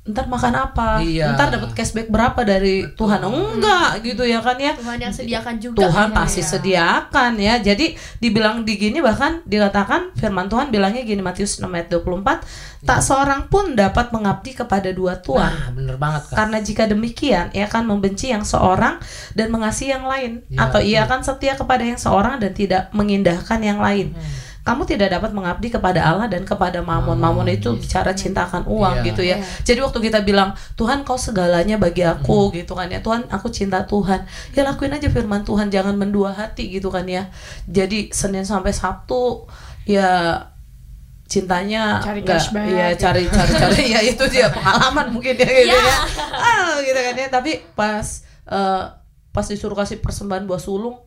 [0.05, 1.33] ntar makan apa, Iya.
[1.33, 4.77] ntar dapat cashback berapa dari Tuhan enggak gitu ya kan ya.
[4.77, 5.81] Tuhan yang sediakan juga.
[5.81, 6.49] Tuhan gitu pasti ya.
[6.53, 7.55] sediakan ya.
[7.57, 12.45] Jadi dibilang di gini bahkan dikatakan firman Tuhan bilangnya gini Matius 6 ayat 24,
[12.85, 15.49] tak seorang pun dapat mengabdi kepada dua tuan.
[15.49, 16.37] Nah, bener banget kak.
[16.37, 19.01] Karena jika demikian, ia akan membenci yang seorang
[19.33, 23.57] dan mengasihi yang lain, Iya, atau ia akan setia kepada yang seorang dan tidak mengindahkan
[23.64, 24.12] yang lain.
[24.12, 24.44] Hmm.
[24.64, 27.14] Kamu tidak dapat mengabdi kepada Allah dan kepada Mamon.
[27.14, 29.07] Mamon itu bicara cinta akan uang Iya.
[29.07, 29.37] gitu ya.
[29.61, 32.57] Jadi waktu kita bilang Tuhan kau segalanya bagi aku Hmm.
[32.57, 32.98] gitu kan ya.
[32.98, 34.24] Tuhan aku cinta Tuhan.
[34.50, 37.29] Ya lakuin aja firman Tuhan jangan mendua hati gitu kan ya.
[37.66, 39.44] Jadi Senin sampai Sabtu
[39.85, 40.40] ya
[41.24, 42.64] cintanya Cari nggak- cashback.
[42.66, 45.96] iya cari cari cari ya itu dia pengalaman mungkin ya gitu ya
[46.31, 48.05] ah gitu kan ya tapi pas
[48.46, 48.83] eh,
[49.29, 51.00] pas disuruh kasih persembahan buah sulung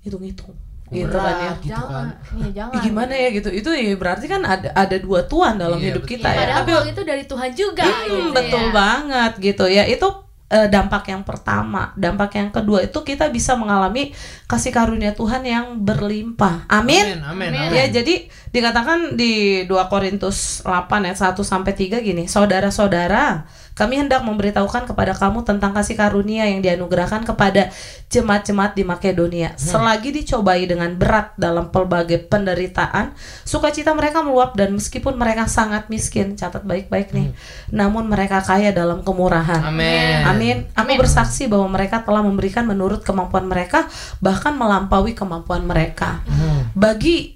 [0.00, 0.54] hitung-hitung
[0.88, 1.90] gitu kan ya Berat gitu jangan.
[1.90, 2.06] kan.
[2.32, 2.80] Iya, jangan.
[2.80, 6.12] Gimana ya gitu itu ya berarti kan ada ada dua tuan dalam Iya, hidup betul.
[6.14, 7.84] kita ya Padahal tapi uang itu dari Tuhan juga.
[7.84, 8.72] Hmm, gitu betul ya.
[8.72, 10.08] banget gitu ya itu
[10.46, 14.14] eh, dampak yang pertama dampak yang kedua itu kita bisa mengalami
[14.46, 17.66] kasih karunia Tuhan yang berlimpah amin, Amin, amin, Amin.
[17.66, 17.70] amin.
[17.74, 18.14] Ya jadi
[18.48, 19.32] dikatakan di
[19.66, 23.42] 2 Korintus 8 ayat 1 sampai 3 gini, saudara-saudara,
[23.76, 27.68] kami hendak memberitahukan kepada kamu tentang kasih karunia yang dianugerahkan kepada
[28.08, 29.52] jemaat-jemaat di Makedonia.
[29.60, 33.12] Selagi dicobai dengan berat dalam pelbagai penderitaan,
[33.44, 37.36] sukacita mereka meluap dan meskipun mereka sangat miskin, catat baik-baik nih,
[37.68, 39.60] namun mereka kaya dalam kemurahan.
[39.60, 40.24] Amin.
[40.24, 40.56] Amin.
[40.72, 43.84] Aku bersaksi bahwa mereka telah memberikan menurut kemampuan mereka,
[44.24, 46.24] bahkan melampaui kemampuan mereka.
[46.72, 47.35] Bagi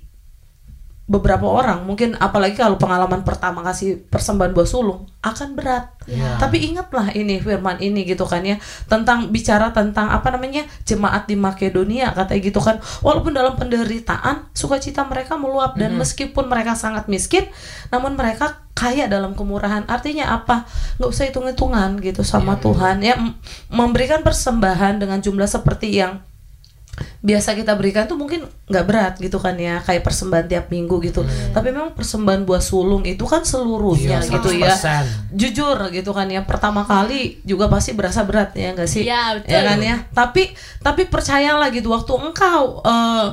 [1.10, 5.90] beberapa orang, mungkin apalagi kalau pengalaman pertama kasih persembahan buah sulung akan berat.
[6.38, 11.34] Tapi ingatlah ini firman ini gitu kan ya, tentang bicara tentang apa namanya jemaat di
[11.34, 12.78] Makedonia katanya gitu kan.
[13.02, 17.50] Walaupun dalam penderitaan, sukacita mereka meluap dan meskipun mereka sangat miskin,
[17.90, 19.90] namun mereka kaya dalam kemurahan.
[19.90, 20.70] Artinya apa?
[21.02, 23.18] Nggak usah hitung-hitungan gitu sama Tuhan ya.
[23.66, 26.22] Memberikan persembahan dengan jumlah seperti yang
[27.20, 31.24] biasa kita berikan tuh mungkin nggak berat gitu kan ya kayak persembahan tiap minggu gitu.
[31.52, 34.72] Tapi memang persembahan buah sulung itu kan seluruhnya Iya, gitu ya.
[34.72, 35.36] 100%.
[35.36, 39.04] jujur gitu kan ya pertama kali juga pasti berasa berat ya enggak sih?
[39.04, 39.52] Iya, betul.
[39.52, 39.96] ya kan ya?
[40.12, 40.42] Tapi
[40.80, 43.28] tapi percayalah gitu waktu engkau eh,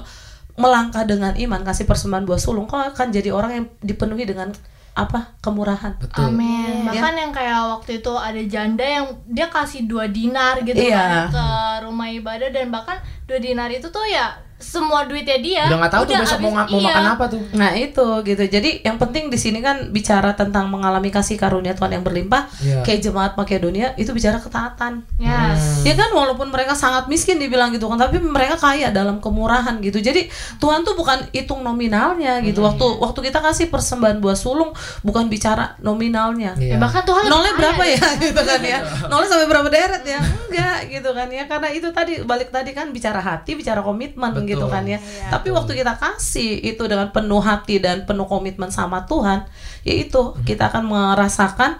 [0.57, 4.49] melangkah dengan iman kasih persembahan buah sulung kau akan jadi orang yang dipenuhi dengan
[4.97, 6.33] apa kemurahan Betul.
[6.33, 6.81] Amin.
[6.81, 6.89] Iya.
[6.89, 11.29] Bahkan yang kayak waktu itu ada janda yang dia kasih dua dinar gitu Iya.
[11.29, 11.47] kan ke
[11.85, 15.63] rumah ibadah dan bahkan dua dinar itu tuh ya semua duitnya dia.
[15.69, 16.89] Udah nggak tahu tuh besok mau, mau iya.
[16.89, 17.41] makan apa tuh.
[17.53, 18.43] Nah itu gitu.
[18.49, 22.49] Jadi yang penting di sini kan bicara tentang mengalami kasih karunia Tuhan yang berlimpah.
[22.65, 22.81] Iya.
[22.81, 25.05] Kayak jemaat Makedonia itu bicara ketaatan.
[25.21, 25.85] Yes.
[25.85, 30.01] Ya kan walaupun mereka sangat miskin dibilang gitu kan, tapi mereka kaya dalam kemurahan gitu.
[30.01, 30.25] Jadi
[30.57, 32.65] Tuhan tuh bukan hitung nominalnya gitu.
[32.65, 34.73] Waktu waktu kita kasih persembahan buah sulung
[35.05, 36.57] bukan bicara nominalnya.
[36.57, 36.75] Iya.
[36.75, 38.79] Ya, bahkan Tuhan Nolnya berapa kaya ya gitu kan ya
[39.11, 42.91] Nolnya sampai berapa deret ya Enggak gitu kan ya Karena itu tadi balik tadi kan
[42.91, 44.63] bicara hati Bicara komitmen Betul.
[44.63, 49.03] gitu kan ya Tapi waktu kita kasih itu dengan penuh hati Dan penuh komitmen sama
[49.03, 49.43] Tuhan
[49.83, 51.75] Ya itu kita akan merasakan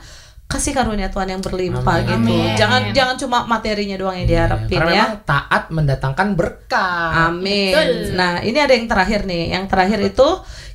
[0.48, 2.08] kasih karunia Tuhan yang berlimpah Amin.
[2.08, 2.56] gitu Amin.
[2.56, 7.28] Jangan jangan cuma materinya doang yang diharapin Karena ya memang taat mendatangkan berkah.
[7.28, 7.76] Amin.
[7.76, 8.16] Betul.
[8.16, 9.52] Nah, ini ada yang terakhir nih.
[9.52, 10.28] Yang terakhir itu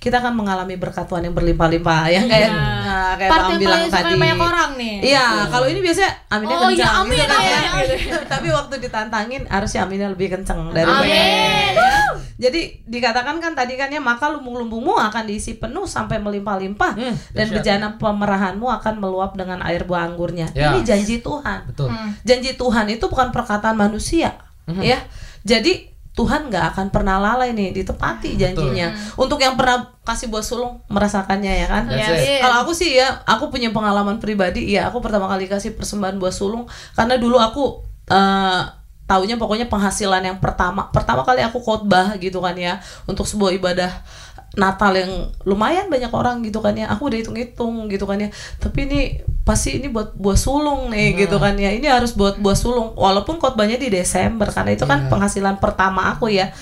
[0.02, 2.02] kita akan mengalami berkat Tuhan yang berlimpah-limpah.
[2.10, 4.18] Yang kayak nah, kayak Part Bang yang bilang paling suka tadi.
[4.18, 4.94] banyak orang nih.
[5.14, 7.60] Iya, kalau ini biasanya aminnya Oh, iya, kencang amin, gitu kan amin, ya.
[7.70, 7.98] amin.
[8.34, 11.72] Tapi waktu ditantangin harusnya aminnya lebih kenceng dari Amin.
[11.78, 11.94] Ya.
[12.42, 17.46] Jadi dikatakan kan tadi kan ya maka lumbung-lumbungmu akan diisi penuh sampai melimpah-limpah Hmm, dan
[17.48, 20.50] bejana pemerahanmu akan meluap dengan air buah anggurnya.
[20.50, 20.74] Ya.
[20.74, 21.94] Ini janji Tuhan Betul.
[22.26, 24.34] janji Tuhan itu bukan perkataan manusia
[24.80, 24.98] ya
[25.42, 28.92] jadi Tuhan nggak akan pernah lalai nih ditepati janjinya.
[29.16, 31.88] Untuk yang pernah kasih buah sulung merasakannya ya kan?
[31.88, 32.44] Yes.
[32.44, 36.34] kalau aku sih ya aku punya pengalaman pribadi ya aku pertama kali kasih persembahan buah
[36.34, 36.68] sulung.
[36.92, 37.80] Karena dulu aku
[38.12, 38.62] eh
[39.08, 43.90] taunya pokoknya penghasilan yang pertama pertama kali aku khotbah gitu kan ya untuk sebuah ibadah
[44.52, 46.92] Natal yang lumayan banyak orang gitu kan ya.
[46.92, 48.28] Aku udah hitung-hitung gitu kan ya.
[48.60, 49.00] Tapi ini
[49.42, 51.74] pasti ini buat buah sulung nih gitu kan ya.
[51.74, 56.30] Ini harus buat buah sulung walaupun khotbahnya di Desember karena itu kan penghasilan pertama aku
[56.30, 56.54] ya.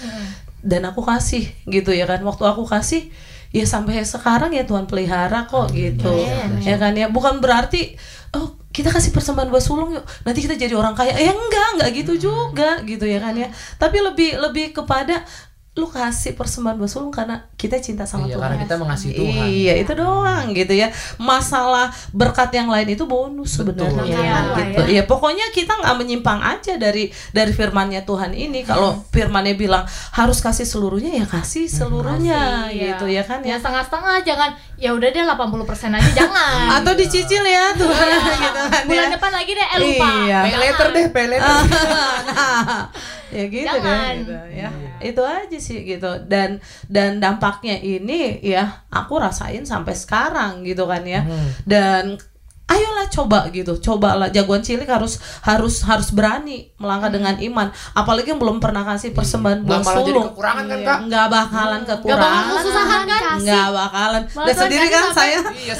[0.60, 2.20] Dan aku kasih gitu ya kan.
[2.24, 3.12] Waktu aku kasih
[3.52, 6.12] ya sampai sekarang ya Tuhan pelihara kok gitu.
[6.64, 7.12] Ya kan ya.
[7.12, 8.00] Bukan berarti
[8.32, 11.12] oh kita kasih persembahan buat sulung yuk nanti kita jadi orang kaya.
[11.16, 13.52] Ya enggak enggak gitu juga gitu ya kan ya.
[13.76, 15.20] Tapi lebih lebih kepada
[15.70, 19.46] lu kasih persembahan buat sulung karena kita cinta sama Iya, Tuhan karena kita mengasihi Tuhan.
[19.46, 20.90] Iya, itu doang gitu ya.
[21.16, 24.82] Masalah berkat yang lain itu bonus sebenarnya Iya, gitu.
[24.90, 28.60] Iya, pokoknya kita nggak menyimpang aja dari dari firmannya Tuhan ini.
[28.60, 32.98] Kalau firmannya bilang harus kasih seluruhnya ya kasih seluruhnya Iya.
[32.98, 33.62] gitu ya kan Ya ya.
[33.62, 35.54] setengah-setengah jangan ya udah deh 80%
[35.94, 36.66] aja jangan.
[36.82, 38.06] Atau dicicil ya Tuhan
[38.36, 39.14] gitu kan Bulan ya.
[39.14, 40.08] depan lagi deh eh lupa.
[40.18, 40.38] Iya.
[40.44, 41.46] Pay later deh, pay later.
[42.34, 42.90] nah,
[43.30, 43.82] ya gitu Jangan.
[43.82, 44.68] deh gitu ya.
[45.00, 46.10] Itu aja sih gitu.
[46.24, 51.22] Dan dan dampaknya ini ya aku rasain sampai sekarang gitu kan ya.
[51.62, 52.18] Dan
[52.66, 53.74] ayolah coba gitu.
[53.76, 57.66] Cobalah jagoan cilik harus harus harus berani melangkah dengan iman.
[57.92, 60.26] Apalagi yang belum pernah kasih persembahan Nggak malah jadi sulung.
[60.30, 60.98] kekurangan kan, Iya, Kak?
[61.06, 62.22] Nggak bakalan kekurangan.
[62.22, 63.36] bakal kesusahan kan?
[63.40, 64.22] Nggak bakalan.
[64.28, 65.38] Tuhan sendiri kan sampai- saya.
[65.50, 65.74] Iya,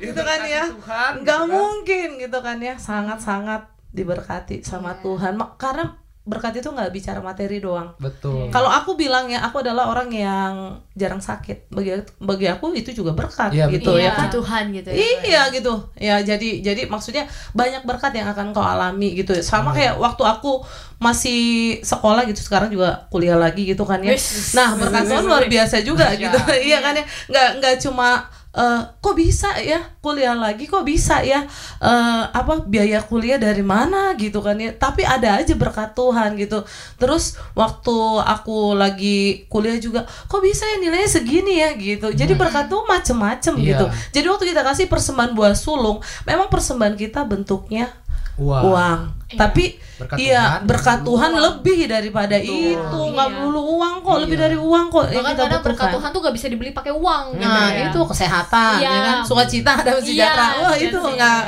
[0.00, 1.52] gitu kan ya Tuhan, nggak gitu kan.
[1.52, 7.58] mungkin gitu kan ya sangat-sangat diberkati sama Tuhan Ma- karena berkat itu nggak bicara materi
[7.58, 7.96] doang.
[7.96, 8.52] Betul.
[8.52, 10.52] Kalau aku bilang ya, aku adalah orang yang
[10.92, 11.72] jarang sakit.
[11.72, 14.04] Bagi bagi aku itu juga berkat Iya, gitu betul.
[14.04, 14.28] ya kan.
[14.28, 14.34] Iya.
[14.36, 14.96] Tuhan gitu ya.
[15.26, 15.74] Iya gitu.
[15.96, 19.32] Ya jadi jadi maksudnya banyak berkat yang akan kau alami gitu.
[19.42, 20.60] Sama kayak waktu aku
[21.00, 21.40] masih
[21.80, 24.12] sekolah gitu sekarang juga kuliah lagi gitu kan ya.
[24.54, 26.36] Nah, berkat Tuhan luar biasa juga gitu.
[26.68, 27.04] Iya kan ya.
[27.26, 30.66] Nggak nggak cuma eh, kok bisa ya kuliah lagi?
[30.66, 31.46] Kok bisa ya?
[31.78, 34.74] Eh, apa biaya kuliah dari mana gitu kan ya?
[34.74, 36.62] Tapi ada aja berkat Tuhan gitu.
[36.96, 42.10] Terus waktu aku lagi kuliah juga kok bisa ya nilainya segini ya gitu?
[42.10, 43.76] Jadi berkat tuh macem-macem Iya.
[43.76, 47.90] gitu jadi waktu kita kasih persembahan buah sulung memang persembahan kita bentuknya
[48.40, 48.62] Wah.
[48.64, 51.42] uang tapi Berkat iya Tuhan, berkat Tuhan uang.
[51.44, 53.36] lebih daripada itu nggak Iya.
[53.36, 54.42] melulu uang kok lebih Iya.
[54.42, 55.88] dari uang kok yang Bahkan kita kadang berkat.
[55.92, 57.86] Tuhan tuh gak bisa dibeli pakai uang gitu Nah, ya.
[57.86, 58.88] itu kesehatan Iya.
[58.88, 60.46] ya kan, sukacita ada sejahtera.
[60.48, 61.40] Iya, Wah, itu nggak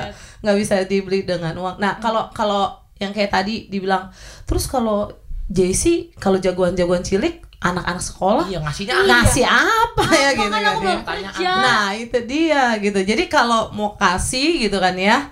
[0.43, 1.76] nggak bisa dibeli dengan uang.
[1.76, 4.12] Nah, kalau kalau yang kayak tadi dibilang,
[4.45, 5.11] terus kalau
[5.49, 11.51] JC kalau jagoan-jagoan cilik anak-anak sekolah Iya ngasihnya ngasih apa ya gitu kan kerja.
[11.57, 13.01] Nah, itu dia gitu.
[13.01, 15.30] Jadi kalau mau kasih gitu kan ya,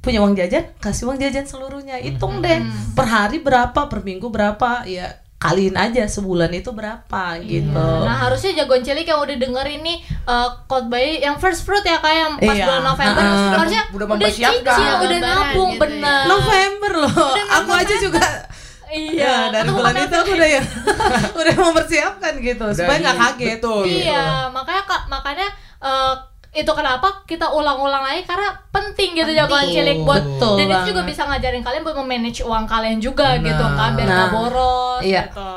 [0.00, 1.96] punya uang jajan, kasih uang jajan seluruhnya.
[1.96, 2.60] Hitung deh.
[2.92, 7.72] Per hari berapa, per minggu berapa, ya kaliin aja sebulan itu berapa gitu.
[8.04, 12.18] Nah harusnya jagoan cilik yang udah denger ini uh, khotbah yang first fruit ya kayak
[12.18, 12.66] yang pas Iya.
[12.68, 13.50] bulan November Heeh.
[13.56, 14.76] harusnya Udah udah, mempersiapkan.
[14.76, 16.22] cicil, udah Lebaran nabung gitu bener.
[16.26, 17.32] November loh.
[17.56, 18.24] Aku aja juga
[18.90, 19.16] Iya.
[19.16, 20.62] Ya, dari Atau bulan itu aku udah ya
[21.40, 23.56] udah mempersiapkan gitu supaya nggak kaget.
[23.56, 23.84] Betul.
[23.86, 25.48] Iya, makanya kak makanya
[25.80, 26.14] eh,
[26.52, 30.88] itu kenapa kita ulang-ulang lagi karena penting gitu jagoan cilik buat Betul dan itu banget.
[30.88, 33.44] juga bisa ngajarin kalian buat memanage uang kalian juga Nah.
[33.44, 34.32] gitu kan biar nggak Nah.
[34.32, 35.22] boros Iya.
[35.24, 35.50] gitu.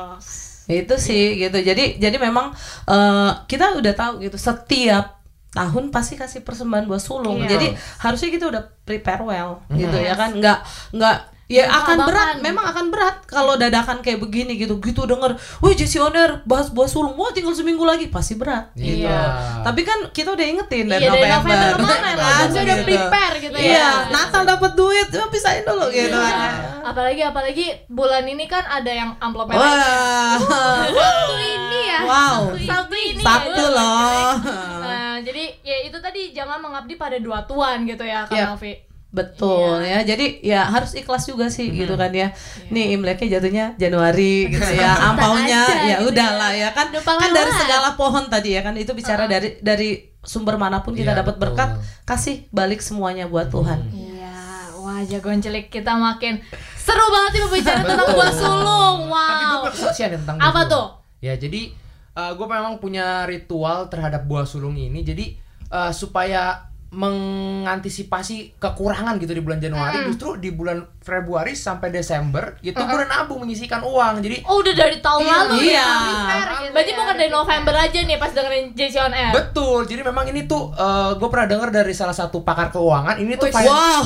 [0.66, 1.58] Itu sih gitu.
[1.58, 2.54] Jadi jadi memang
[2.86, 5.18] eh, kita udah tahu gitu setiap
[5.50, 7.42] tahun pasti kasih persembahan buat sulung.
[7.42, 7.50] Iya.
[7.52, 7.68] Jadi
[8.00, 10.30] harusnya kita udah prepare well gitu ya kan.
[10.32, 14.80] Nggak nggak ya akan berat, memang akan berat kalau dadakan kayak begini gitu.
[14.80, 17.14] Gitu denger, "Wih, Jesse Oner bahas buat sulung.
[17.16, 19.06] Wah, tinggal seminggu lagi." Pasti berat gitu.
[19.06, 19.62] Iya.
[19.62, 21.52] Tapi kan kita udah ingetin dari Iya dari November.
[21.52, 22.88] November ke mana emang kan, Maksudnya udah gitu.
[22.88, 23.68] prepare gitu ya.
[23.68, 26.20] Iya, Natal dapat duit, ya pisahin dulu gitu.
[26.84, 30.40] Apalagi apalagi bulan ini kan ada yang amplop merah.
[30.40, 30.40] Wah.
[30.88, 32.00] Sabtu ini ya.
[32.04, 32.42] Wow.
[32.56, 33.76] Sabtu ini Sabtu ya.
[33.76, 34.32] loh.
[34.84, 38.46] Nah, jadi ya itu tadi jangan mengabdi pada dua tuan gitu ya Kak Iya.
[38.50, 38.93] Novi.
[39.14, 40.02] Betul ya.
[40.02, 42.34] Jadi ya harus ikhlas juga sih gitu kan ya.
[42.68, 44.98] Nih Imleknya jatuhnya Januari gitu ya.
[44.98, 46.90] Ampaunya aja ya gitu udahlah ya kan.
[46.90, 50.96] Numpang Kan dari segala pohon tadi ya kan itu bicara dari dari sumber mana pun
[50.96, 51.44] kita Iya, dapat betul.
[51.54, 51.70] berkat,
[52.04, 53.92] kasih balik semuanya buat Tuhan.
[53.92, 54.34] Iya,
[54.80, 56.40] wah jagoan cilik kita makin
[56.74, 59.00] seru banget nih berbicara tentang buah sulung.
[59.12, 60.10] Tapi gue Wow.
[60.10, 60.72] tentang Apa buah sulung.
[60.74, 60.88] tuh?
[61.20, 61.62] Ya jadi
[62.16, 65.04] gue memang punya ritual terhadap buah sulung ini.
[65.04, 65.36] Jadi
[65.70, 72.78] eh, supaya mengantisipasi kekurangan gitu di bulan Januari, justru di bulan Februari sampai Desember itu
[72.78, 74.22] gue udah nabung menyisikan uang.
[74.22, 75.74] Jadi Oh udah dari tahun Iya, lalu iya.
[75.74, 76.98] ya prepare gitu Berarti ya.
[76.98, 79.80] bukan dari November aja nih pas dengerin JC on Air betul.
[79.84, 80.70] Jadi memang ini tuh
[81.18, 83.18] gue pernah dengar dari salah satu pakar keuangan.
[83.18, 84.06] Ini tuh Wow.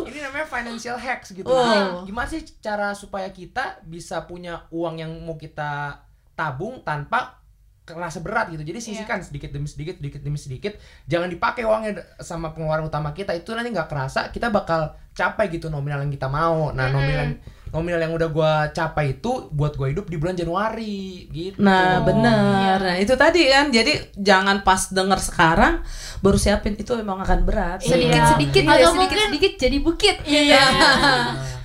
[0.10, 1.46] ini namanya financial hacks gitu.
[1.46, 1.62] Wow.
[2.02, 6.00] Jadi, gimana sih cara supaya kita bisa punya uang yang mau kita
[6.34, 7.43] tabung tanpa
[7.84, 8.64] kerasa berat gitu.
[8.64, 10.72] Jadi sisihkan sedikit demi sedikit, sedikit demi sedikit.
[11.04, 13.30] Jangan dipakai uangnya sama pengeluaran utama kita.
[13.30, 16.72] Itu nanti nggak kerasa kita bakal capai gitu nominal yang kita mau.
[16.72, 17.36] Nah, nominal
[17.70, 21.58] nominal yang udah gua capai itu buat gua hidup di bulan Januari gitu.
[21.58, 22.78] Nah, benar.
[22.80, 23.68] Nah, itu tadi kan.
[23.68, 25.74] Jadi jangan pas denger sekarang
[26.18, 27.84] baru siapin itu emang akan berat.
[27.84, 28.70] Sedikit-sedikit Iya.
[28.70, 30.16] ya, Atau sedikit-sedikit jadi bukit.
[30.24, 30.62] Iya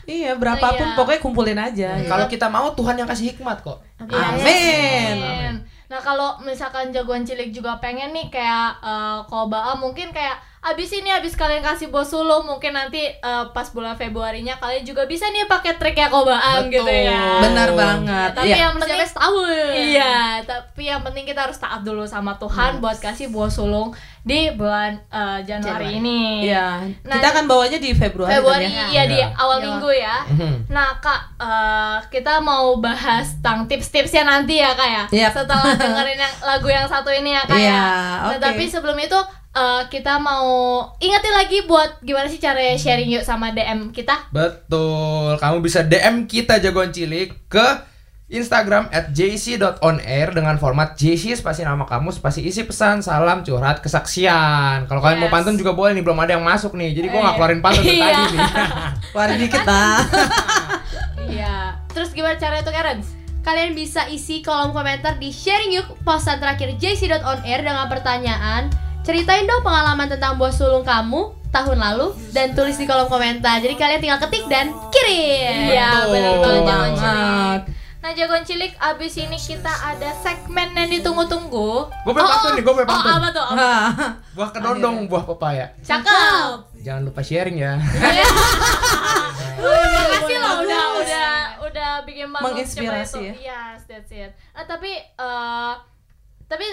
[0.10, 0.96] Iya, berapapun Iya.
[0.98, 1.90] pokoknya kumpulin aja.
[1.96, 2.10] gitu.
[2.10, 3.78] Kalau kita mau Tuhan yang kasih hikmat kok.
[4.02, 5.16] Amin.
[5.16, 5.54] Amin.
[5.90, 11.08] Nah kalau misalkan jagoan cilik juga pengen nih kayak eh, Koba mungkin kayak abis ini
[11.10, 15.46] abis kalian kasih bos sulung mungkin nanti eh, pas bulan Februarinya kalian juga bisa nih
[15.46, 17.40] pakai trik ya Kobaan gitu ya.
[17.40, 18.30] Benar banget.
[18.34, 18.58] Tapi Iya.
[18.62, 19.72] yang penting setahun.
[19.72, 24.52] Iya, tapi yang penting kita harus taat dulu sama Tuhan buat kasih buah sulung di
[24.52, 26.44] bulan eh, Januari, ini.
[26.46, 26.84] Iya.
[27.02, 28.30] Nah, kita akan bawanya di Februari.
[28.30, 28.86] Februari kan ya?
[28.90, 29.28] iya di Iya.
[29.34, 29.66] awal Iya.
[29.66, 30.16] minggu ya.
[30.68, 35.04] Nah kak, eh, kita mau bahas tentang tips-tipsnya nanti ya kak ya.
[35.24, 35.32] Yap.
[35.34, 37.64] Setelah dengerin yang lagu yang satu ini ya kak ya.
[37.64, 38.44] Iya, Nah, oke.
[38.44, 39.16] tapi sebelum itu
[39.52, 40.48] eh, kita mau
[40.98, 44.30] ingetin lagi buat gimana sih cara sharing yuk sama DM kita.
[44.30, 47.68] Betul, kamu bisa DM kita jagoan cilik ke
[48.30, 54.86] Instagram at jc.onair dengan format JC spasi nama kamu spasi isi pesan salam curhat kesaksian.
[54.86, 55.34] Kalau kalian mau Yes.
[55.34, 56.94] pantun juga boleh nih belum ada yang masuk nih.
[56.94, 58.06] Jadi gua nggak Eh, keluarin pantun dari iya.
[58.14, 58.50] tadi nih.
[59.12, 59.98] Keluarin dikit lah.
[61.30, 61.78] Iya.
[61.90, 63.00] Terus gimana cara itu Karen?
[63.40, 68.70] Kalian bisa isi kolom komentar di sharing yuk postan terakhir jc.onair dengan pertanyaan
[69.02, 73.58] Ceritain dong pengalaman tentang buah sulung kamu tahun lalu dan tulis di kolom komentar.
[73.58, 75.56] Jadi kalian tinggal ketik dan kirim.
[75.68, 77.00] Iya, benar banget Jagoan Cilik.
[77.00, 77.62] banget.
[78.00, 81.72] Nah, Jagoan Cilik abis ini kita ada segmen yang ditunggu-tunggu.
[81.90, 83.12] Gue pengen pantun nih, gue pengen Oh, pantun.
[83.14, 83.46] apa tuh?
[83.46, 83.60] Apa?
[83.60, 83.90] Ah.
[84.38, 85.66] Buah kedondong, buah pepaya.
[85.82, 86.52] Cakep.
[86.80, 87.76] Jangan lupa sharing ya.
[89.60, 91.30] Makasih loh udah udah
[91.62, 93.34] udah bikin bagus Menginspirasi ya.
[93.36, 94.32] Yes, that's it.
[94.56, 95.74] Tapi eh
[96.46, 96.66] tapi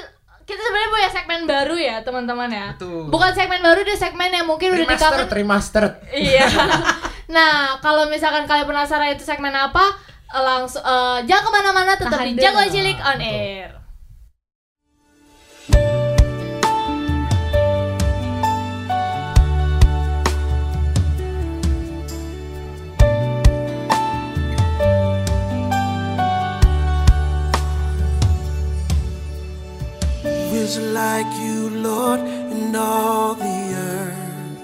[0.47, 2.66] kita sebenarnya punya segmen baru ya teman-teman ya.
[2.78, 3.11] Betul.
[3.11, 5.34] Bukan segmen baru, dia segmen yang mungkin udah Remaster, dikangen.
[5.34, 5.94] remastered.
[6.14, 6.47] Iya.
[7.36, 9.82] nah, kalau misalkan kalian penasaran itu segmen apa,
[10.30, 12.40] langsung eh, jangan ke mana-mana, tetap Tahan di.
[12.40, 13.76] Jagoan Cilik on air.
[30.66, 32.20] Is like you, Lord,
[32.56, 33.58] in all the
[33.92, 34.58] earth?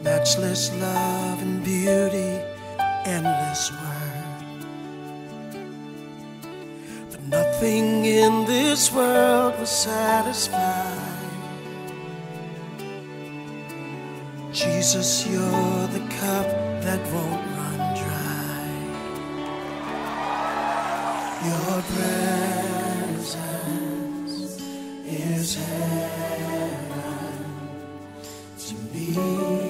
[0.00, 2.32] Matchless love and beauty,
[3.16, 4.38] endless word.
[7.10, 10.94] But nothing in this world will satisfy.
[14.52, 16.48] Jesus, you're the cup
[16.86, 18.68] that won't run dry.
[21.48, 21.82] Your
[23.36, 24.62] presence
[25.04, 26.88] is heaven
[28.58, 29.67] to me.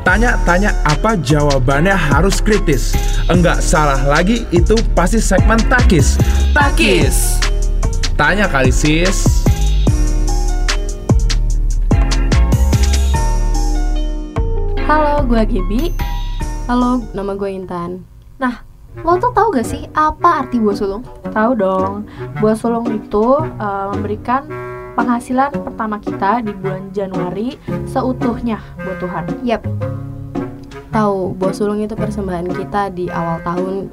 [0.00, 2.96] Tanya-tanya apa jawabannya harus kritis.
[3.28, 6.16] Enggak salah lagi itu pasti segmen takis.
[6.56, 7.36] Takis.
[8.16, 9.44] Tanya kali sis.
[14.88, 15.92] Halo, gue Gibi.
[16.64, 18.00] Halo, nama gue Intan.
[18.40, 18.64] Nah,
[19.04, 21.04] lo tuh tahu gak sih apa arti buah sulung?
[21.28, 22.08] Tahu dong,
[22.40, 24.48] buah sulung itu uh, memberikan
[24.94, 29.24] penghasilan pertama kita di bulan Januari seutuhnya buat Tuhan.
[29.46, 29.62] Yap,
[30.90, 33.86] Tahu, buah sulung itu persembahan kita di awal tahun,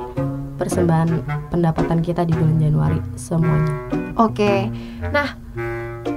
[0.58, 1.10] persembahan
[1.54, 3.70] pendapatan kita di bulan Januari semuanya.
[4.18, 4.54] oke.
[5.14, 5.38] Nah,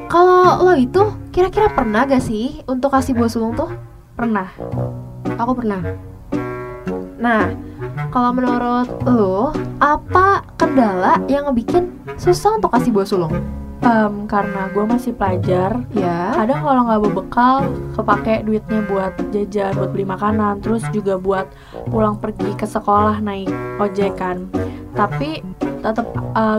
[0.08, 1.04] kalau lo itu
[1.36, 3.68] kira-kira pernah gak sih untuk kasih buah sulung tuh?
[4.16, 4.48] Pernah.
[5.36, 5.84] Aku pernah.
[7.20, 7.52] Nah,
[8.08, 9.52] kalau menurut lo,
[9.84, 13.59] apa kendala yang ngebikin susah untuk kasih buah sulung?
[13.80, 16.36] Em, karena gue masih pelajar, Ya.
[16.36, 17.54] kadang kalau nggak bawa bekal
[17.96, 21.48] kepake duitnya buat jajan buat beli makanan terus juga buat
[21.88, 23.48] pulang pergi ke sekolah naik
[23.80, 24.52] ojek kan
[24.92, 25.40] tapi
[25.80, 26.04] tetap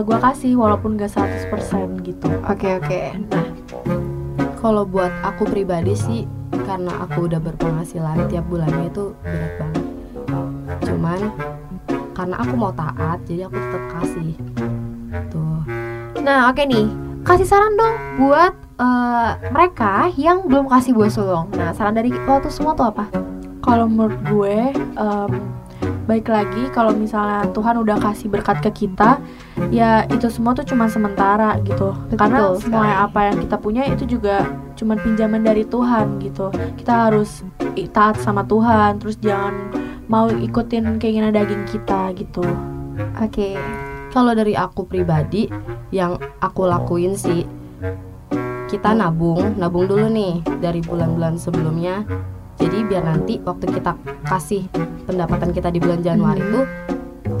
[0.02, 3.00] gue kasih walaupun gak 100% gitu Oke, oke.
[3.30, 3.46] Nah,
[4.58, 6.22] kalau buat aku pribadi sih
[6.66, 9.84] karena aku udah berpenghasilan tiap bulannya itu berat banget
[10.82, 11.20] cuman
[12.12, 14.30] karena aku mau taat jadi aku tetap kasih
[15.30, 15.62] tuh
[16.18, 16.86] nah oke nih.
[17.22, 21.46] Kasih saran dong buat eh, mereka yang belum kasih buah sulung.
[21.54, 23.06] Nah, saran dari lo tuh semua tuh apa?
[23.62, 24.56] kalau menurut gue
[24.98, 25.30] em,
[26.10, 29.22] baik lagi kalau misalnya Tuhan udah kasih berkat ke kita
[29.70, 33.04] ya itu semua tuh cuma sementara gitu karena Betul semua sekali.
[33.06, 34.42] apa yang kita punya itu juga
[34.74, 37.46] cuma pinjaman dari Tuhan gitu kita harus
[37.94, 39.54] taat sama Tuhan terus jangan
[40.10, 42.42] mau ikutin keinginan daging kita gitu
[43.22, 43.56] Oke.
[44.12, 45.48] Kalau dari aku pribadi
[45.88, 47.48] yang aku lakuin sih
[48.68, 52.04] kita nabung nabung dulu nih dari bulan-bulan sebelumnya.
[52.60, 53.96] Jadi biar nanti waktu kita
[54.28, 54.68] kasih
[55.08, 56.60] pendapatan kita di bulan Januari itu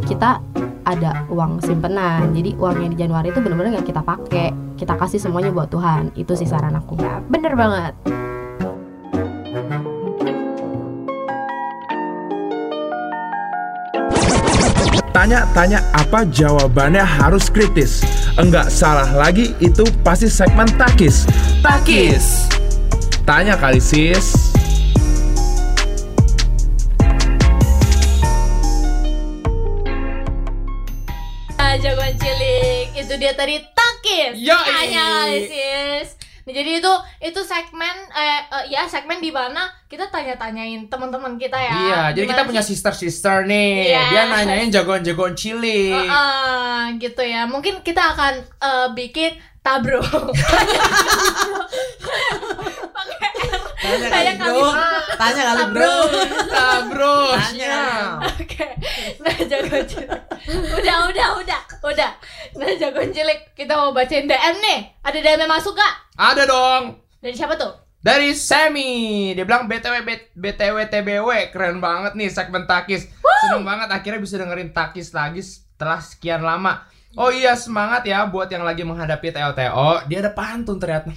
[0.08, 0.40] kita
[0.82, 2.34] ada uang simpenan.
[2.34, 4.48] Jadi uangnya di Januari itu benar-benar nggak kita pakai.
[4.76, 6.10] Kita kasih semuanya buat Tuhan.
[6.18, 6.98] Itu sih saran aku.
[7.30, 7.94] Bener banget.
[15.12, 18.00] Tanya-tanya apa jawabannya harus kritis.
[18.40, 21.28] Enggak salah lagi itu pasti segmen takis.
[21.60, 22.48] Takis.
[23.28, 24.32] Tanya kali sis.
[31.82, 34.38] Jagoan cilik itu dia tadi takis.
[34.38, 34.54] Yoi.
[34.54, 35.71] Tanya kali sis.
[36.42, 41.54] Nah, jadi itu itu segmen eh, eh, ya segmen di mana kita tanya-tanyain teman-teman kita
[41.54, 41.74] ya.
[41.74, 43.94] Iya, jadi kita punya sister-sister nih.
[43.94, 44.10] Yes.
[44.10, 45.94] Dia nanyain jagoan-jagoan cilik.
[45.94, 47.46] Heeh, gitu ya.
[47.46, 50.02] Mungkin kita akan eh, bikin tabro.
[53.82, 54.70] Tanya Kayak kali bro.
[55.18, 55.96] Tanya kali bro.
[56.52, 57.16] Nah, bro.
[57.34, 57.78] Tanya.
[58.22, 58.66] Oke,
[59.18, 60.20] nah jagoan cilik
[60.78, 62.10] Udah, udah, udah, udah
[62.58, 65.94] Nah jagoan cilik, kita mau bacain DM nih Ada DM yang masuk gak?
[66.14, 67.02] Ada dong.
[67.22, 67.82] Dari siapa tuh?
[68.02, 70.02] Dari Semi, dia bilang BTW
[70.34, 73.06] BTW TBW keren banget nih segmen Takis.
[73.46, 76.82] Seneng banget akhirnya bisa dengerin Takis lagi setelah sekian lama.
[77.12, 80.08] Oh iya semangat ya buat yang lagi menghadapi TOTO.
[80.08, 81.12] Dia ada pantun ternyata.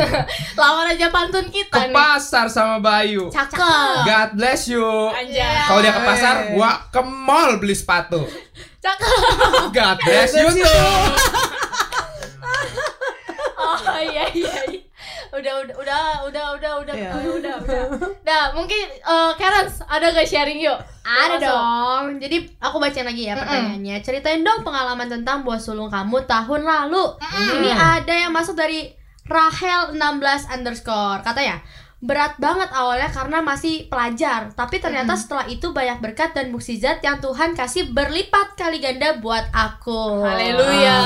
[0.60, 3.28] Lawan aja pantun ke kita nih pasar sama Bayu.
[3.28, 4.88] Cakep God bless you.
[5.12, 8.24] Anjay Kalau dia ke pasar, gua ke mall beli sepatu.
[8.80, 10.64] Cakep God bless you tuh.
[13.64, 14.83] Oh iya, iya, iya
[15.34, 17.10] Udah, udah, udah, udah, udah, udah, Iya.
[17.10, 17.82] udah, udah, udah.
[18.22, 20.78] Nah, mungkin eh Karen, ada gak sharing yuk?
[21.02, 21.42] Ada Masuk.
[21.44, 22.04] dong.
[22.18, 23.98] Jadi aku bacain lagi ya pertanyaannya.
[24.00, 27.04] Ceritain dong pengalaman tentang buah sulung kamu tahun lalu.
[27.52, 30.00] Ini ada yang masuk dari Rahel 16
[30.48, 31.20] underscore.
[31.20, 31.58] Katanya
[31.98, 37.16] berat banget awalnya karena masih pelajar, tapi ternyata setelah itu banyak berkat dan mukjizat yang
[37.16, 40.20] Tuhan kasih berlipat kali ganda buat aku.
[40.20, 40.96] Haleluya.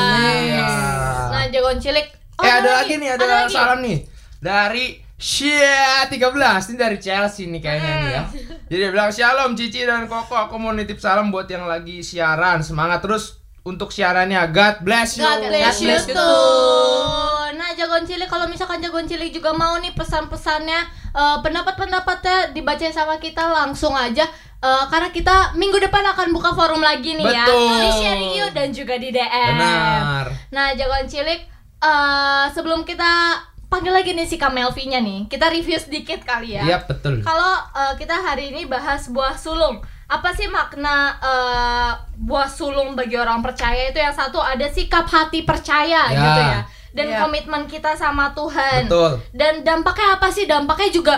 [1.29, 3.51] Nah, jagoan cilik Oh, eh ada lagi nih, ada, lagi.
[3.53, 3.99] salam nih
[4.39, 6.15] dari Shia 13
[6.71, 8.23] ini dari Chelsea nih kayaknya nih ya.
[8.71, 12.63] Jadi dia bilang Shalom Cici dan Koko, aku mau nitip salam buat yang lagi siaran.
[12.63, 14.47] Semangat terus untuk siarannya.
[14.55, 15.27] God bless you.
[15.27, 17.51] God bless you bless you tuh.
[17.59, 20.81] Nah, jagoan cilik kalau misalkan jagoan cilik juga mau nih pesan-pesannya
[21.17, 24.29] eh, pendapat-pendapatnya dibacain sama kita langsung aja
[24.59, 27.79] Eh, karena kita minggu depan akan buka forum lagi nih ya Betul.
[27.79, 29.55] di sharing you dan juga di DM.
[29.55, 30.27] Benar.
[30.51, 31.47] Nah, jagoan cilik
[31.79, 35.29] eh, sebelum kita panggil lagi nih si Kak Melvi-nya nih.
[35.29, 36.63] Kita review sedikit kali ya.
[36.65, 37.21] Iya betul.
[37.21, 43.15] Kalau eh, kita hari ini bahas buah sulung, apa sih makna eh, buah sulung bagi
[43.15, 46.17] orang percaya itu yang satu ada sikap hati percaya Ya.
[46.19, 46.61] gitu ya,
[46.95, 47.17] dan Ya.
[47.21, 48.89] komitmen kita sama Tuhan.
[48.89, 49.21] Betul.
[49.31, 50.45] Dan dampaknya apa sih?
[50.45, 51.15] Dampaknya juga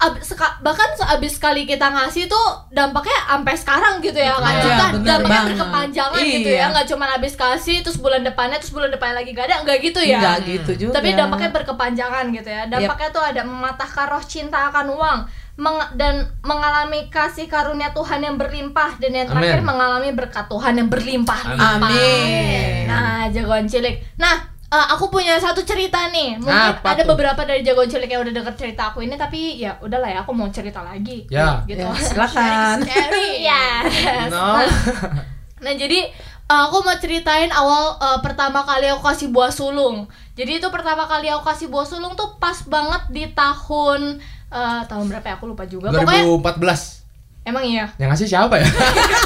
[0.00, 4.64] ab- seka- bahkan seabis sekali kita ngasih tuh dampaknya sampai sekarang gitu ya kan Iya,
[4.64, 6.58] Kita bener dampaknya berkepanjangan gitu Iya.
[6.58, 9.78] ya nggak cuma abis kasih terus bulan depannya terus bulan depannya lagi gak ada nggak
[9.82, 10.94] gitu ya Enggak gitu juga.
[10.96, 15.18] tapi dampaknya berkepanjangan gitu ya dampaknya tuh ada mematahkan roh cinta akan uang
[15.56, 19.68] meng- dan mengalami kasih karunia Tuhan yang berlimpah dan yang terakhir Amin.
[19.68, 22.88] mengalami berkat Tuhan yang berlimpah Amin.
[22.88, 27.12] nah jagoan cilik nah eh, aku punya satu cerita nih mungkin Apa ada tuh?
[27.12, 30.30] beberapa dari jagoan cilik yang udah denger cerita aku ini tapi ya udahlah ya aku
[30.30, 31.62] mau cerita lagi Ya.
[31.64, 32.76] gitu Ya, silakan.
[32.86, 33.82] Scary, ya
[34.26, 34.62] No.
[35.60, 36.08] Nah jadi
[36.46, 40.08] uh, aku mau ceritain awal uh, pertama kali aku kasih buah sulung.
[40.32, 44.16] Jadi itu pertama kali aku kasih buah sulung tuh pas banget di tahun
[44.48, 45.92] uh, tahun berapa ya aku lupa juga.
[45.92, 47.44] Pokoknya 2014.
[47.44, 47.92] emang iya.
[47.96, 48.64] Yang ngasih siapa ya?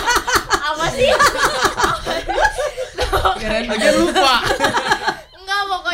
[0.75, 1.11] Apa sih?
[3.45, 4.35] Lagi lupa.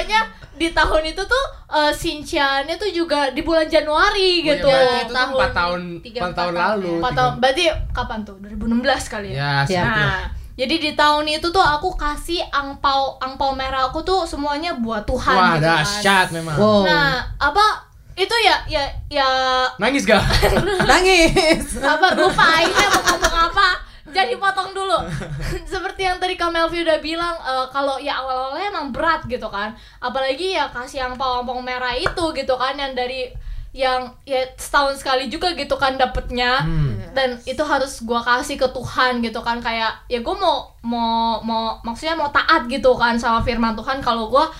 [0.00, 0.20] Pokoknya
[0.52, 4.66] di tahun itu tuh uh, Sinciannya tuh juga di bulan Januari Oh, ya, gitu.
[4.66, 6.92] berarti itu tuh tahun 4 tahun tiga, 4 tahun lalu.
[6.98, 7.32] Empat tahun.
[7.38, 8.36] Berarti kapan tuh?
[8.38, 9.36] 2016 kali ya.
[9.36, 9.84] Ya, Ya.
[9.86, 10.20] Nah,
[10.52, 15.32] jadi di tahun itu tuh aku kasih angpau angpau merah aku tuh semuanya buat Tuhan
[15.32, 15.80] Wah, gitu kan.
[15.80, 16.56] dahsyat memang.
[16.56, 16.84] Wow.
[16.84, 17.64] Nah, apa
[18.12, 19.28] itu ya ya ya
[19.76, 20.20] Nangis gak?
[20.90, 21.64] Nangis.
[21.72, 23.68] sabar lupa ini mau ngomong apa.
[24.10, 24.98] Jadi potong dulu.
[25.72, 29.72] Seperti yang tadi Kak Melvi udah bilang eh, kalau ya awal-awalnya emang berat gitu kan.
[29.98, 33.30] Apalagi ya kasih angpau-angpau merah itu gitu kan yang dari
[33.70, 36.98] yang ya setahun sekali juga gitu kan dapetnya Hmm.
[37.14, 41.78] dan itu harus gua kasih ke Tuhan gitu kan kayak ya gue mau mau mau
[41.86, 44.50] maksudnya mau taat gitu kan sama firman Tuhan kalau gua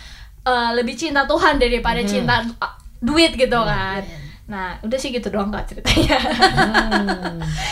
[0.47, 3.99] eh, lebih cinta Tuhan daripada cinta uh, duit gitu kan
[4.51, 6.19] nah udah sih gitu doang kak ceritanya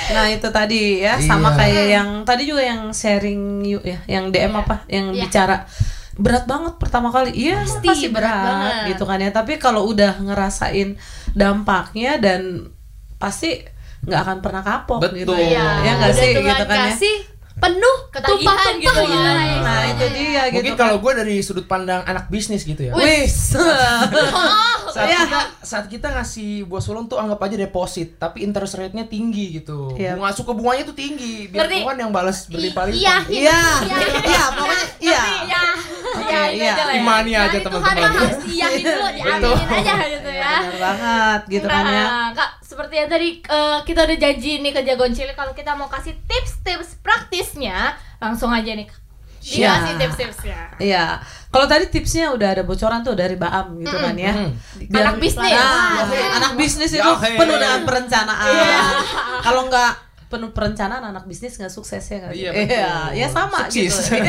[0.09, 1.59] Nah itu tadi ya sama Iya.
[1.59, 5.27] kayak yang tadi juga yang sharing yuk ya, yang DM apa, yang Iya.
[5.27, 5.57] bicara
[6.15, 7.31] berat banget pertama kali.
[7.33, 8.75] Iya Pasti pasti berat berat, banget.
[8.91, 9.31] gitu kan ya.
[9.31, 10.99] Tapi kalau udah ngerasain
[11.33, 12.71] dampaknya dan
[13.17, 13.63] pasti
[14.01, 15.31] nggak akan pernah kapok gitu.
[15.31, 15.51] Betul.
[15.51, 16.93] Ya, ya nggak Udah sih Tuhan gitu kan ya.
[17.59, 19.59] Penuh Ketagihan tumpah-tumpah gitu gitu, ya.
[19.61, 20.55] Nah itu dia gitu.
[20.59, 20.81] Mungkin kan.
[20.81, 22.93] kalau gue dari sudut pandang anak bisnis gitu ya.
[22.95, 23.53] Wis.
[24.89, 25.21] Saat Ya.
[25.29, 29.93] kita saat kita ngasih buah sulung tuh anggap aja deposit, tapi interest rate-nya tinggi gitu.
[29.93, 30.17] Iya.
[30.17, 31.77] Bunga suku bunganya tuh tinggi, biar Ngerti?
[31.85, 32.97] Tuhan yang balas berlimpah-limpah.
[32.97, 33.61] Iya, Iya,
[34.25, 35.21] iya pokoknya iya.
[35.45, 35.63] Iya.
[36.19, 36.73] Iya, ini iya.
[36.73, 37.01] aja lah ya.
[37.05, 38.01] Imani aja Tuhan teman-teman.
[38.01, 40.53] mah harus iyahin dulu, diaminin aja gitu ya.
[40.65, 42.05] Benar banget gitu kan ya.
[42.09, 45.77] Nah, Kak, seperti yang tadi eh, kita udah janji nih ke Jagoan Cilik kalau kita
[45.77, 46.97] mau kasih tips-tips
[47.49, 47.79] praktisnya,
[48.21, 48.85] langsung aja nih.
[48.85, 49.01] Kak.
[49.39, 50.01] Dikasih Siap.
[50.03, 50.61] tips-tipsnya.
[50.77, 51.05] Iya.
[51.49, 54.35] Kalau tadi tipsnya udah ada bocoran tuh dari Baam gitu kan ya.
[54.93, 55.49] Anak bisnis.
[55.57, 56.37] Nah, Wah.
[56.37, 58.45] anak bisnis itu Ya, penuh dengan perencanaan.
[58.53, 58.79] Iya.
[59.41, 59.93] Kalau nggak
[60.29, 62.33] penuh perencanaan anak bisnis nggak sukses ya nggak?
[62.37, 63.09] Iya, Iya, betul.
[63.17, 64.13] ya sama Sukses.
[64.13, 64.29] gitu.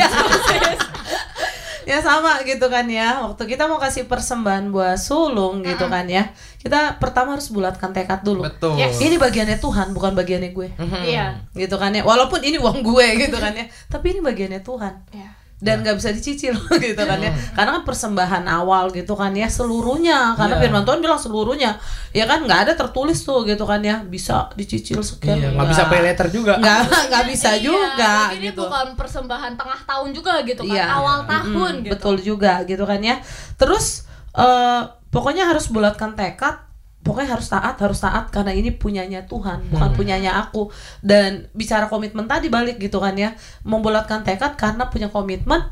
[1.88, 3.24] Ya sama gitu kan ya.
[3.24, 6.30] Waktu kita mau kasih persembahan buah sulung gitu kan ya.
[6.60, 8.44] Kita pertama harus bulatkan tekad dulu.
[8.44, 8.76] Betul.
[8.76, 9.00] Yes.
[9.00, 10.68] Ini bagiannya Tuhan, bukan bagiannya gue.
[11.08, 11.40] Iya.
[11.56, 12.04] Gitu kan ya.
[12.04, 13.64] Walaupun ini uang gue gitu kan ya.
[13.88, 15.39] Tapi ini bagiannya Tuhan Iya.
[15.60, 17.28] Dan nggak bisa dicicil gitu kan ya.
[17.52, 20.32] Karena kan persembahan awal gitu kan ya seluruhnya.
[20.34, 20.62] Karena Iya.
[20.64, 21.76] firman Tuhan bilang seluruhnya.
[22.10, 24.00] Ya kan nggak ada tertulis tuh gitu kan ya.
[24.00, 26.56] Bisa dicicil sekian Iya, nggak bisa pay letter juga.
[26.56, 28.64] nggak nggak bisa Iya, juga Ini gitu.
[28.64, 30.84] bukan persembahan tengah tahun juga gitu kan, Iya.
[30.90, 31.92] awal tahun Mm, gitu.
[31.92, 33.20] betul juga gitu kan ya.
[33.54, 36.56] Terus eh, pokoknya harus bulatkan tekad
[37.00, 40.68] pokoknya harus taat harus taat karena ini punyanya Tuhan bukan punyanya aku
[41.00, 43.32] dan bicara komitmen tadi balik gitu kan ya
[43.62, 45.64] membulatkan tekad karena punya komitmen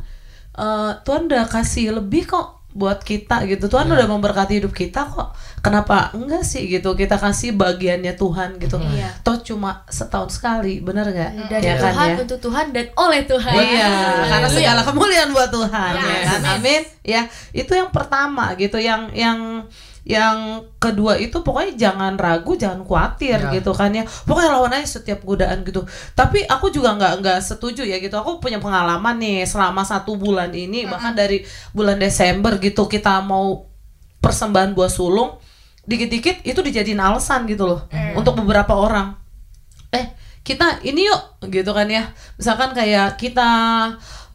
[0.55, 5.33] eh, Tuhan udah kasih lebih kok buat kita gitu Tuhan udah memberkati hidup kita kok
[5.59, 9.09] kenapa enggak sih gitu kita kasih bagiannya Tuhan gitu Iya.
[9.21, 12.17] toh cuma setahun sekali bener gak Dari Ya kan Tuhan ya?
[12.23, 13.55] untuk Tuhan dan oleh Tuhan.
[13.57, 13.89] Iya,
[14.23, 14.53] karena Haleluya.
[14.55, 16.25] segala kemuliaan buat Tuhan ya Yes.
[16.25, 16.41] kan.
[16.51, 16.83] Amin.
[17.03, 17.23] Ya,
[17.53, 18.77] itu yang pertama gitu.
[18.79, 19.39] Yang yang
[20.09, 23.53] yang kedua itu pokoknya jangan ragu, jangan khawatir Ya.
[23.61, 24.09] gitu kan ya.
[24.25, 25.85] Pokoknya lawan aja setiap godaan gitu.
[26.17, 28.17] Tapi aku juga nggak nggak setuju ya gitu.
[28.17, 33.69] Aku punya pengalaman nih selama satu bulan ini bahkan dari bulan Desember gitu kita mau
[34.19, 35.37] persembahan buah sulung
[35.85, 37.81] dikit-dikit itu dijadiin alasan gitu loh
[38.13, 39.17] untuk beberapa orang
[39.89, 43.49] eh kita ini yuk gitu kan ya misalkan kayak kita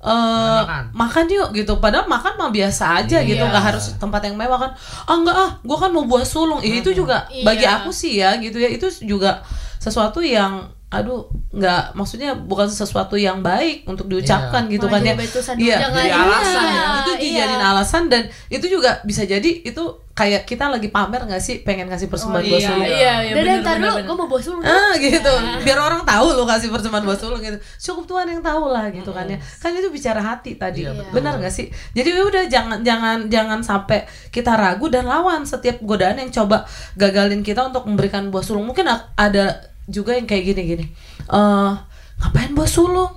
[0.04, 0.84] eh Makan.
[0.92, 3.48] makan yuk gitu padahal makan mah biasa aja gitu Iya.
[3.48, 4.72] nggak harus tempat yang mewah kan
[5.06, 7.42] ah enggak ah gua kan mau buah sulung Ih, itu juga Iya.
[7.42, 9.40] bagi aku sih ya gitu ya itu juga
[9.78, 15.14] sesuatu yang aduh nggak maksudnya bukan sesuatu yang baik untuk diucapkan gitu kan ya.
[15.18, 16.86] Malah jadi iya jangan jadi iya, alasan ya.
[17.02, 17.18] itu iya.
[17.18, 18.22] dijadiin alasan dan
[18.54, 19.84] itu juga bisa jadi itu
[20.14, 22.86] kayak kita lagi pamer nggak sih pengen kasih persembahan buat iya, sulung?
[22.86, 24.62] iya, iya, Dan bener, ntar bener, dulu gue mau bawa sulung.
[24.62, 25.34] ah gitu.
[25.66, 27.58] Biar orang tahu lo kasih persembahan buat sulung gitu.
[27.82, 29.42] Cukup Tuhan yang tahu lah gitu kan ya.
[29.58, 30.86] Kan itu bicara hati tadi.
[30.86, 31.66] Iya, benar nggak sih?
[31.98, 36.70] Jadi ya udah jangan jangan jangan sampai kita ragu dan lawan setiap godaan yang coba
[36.94, 38.70] gagalin kita untuk memberikan buah sulung.
[38.70, 40.86] Mungkin a- ada juga yang kayak gini gini.
[41.26, 41.72] Eh
[42.20, 43.12] ngapain buah sulung?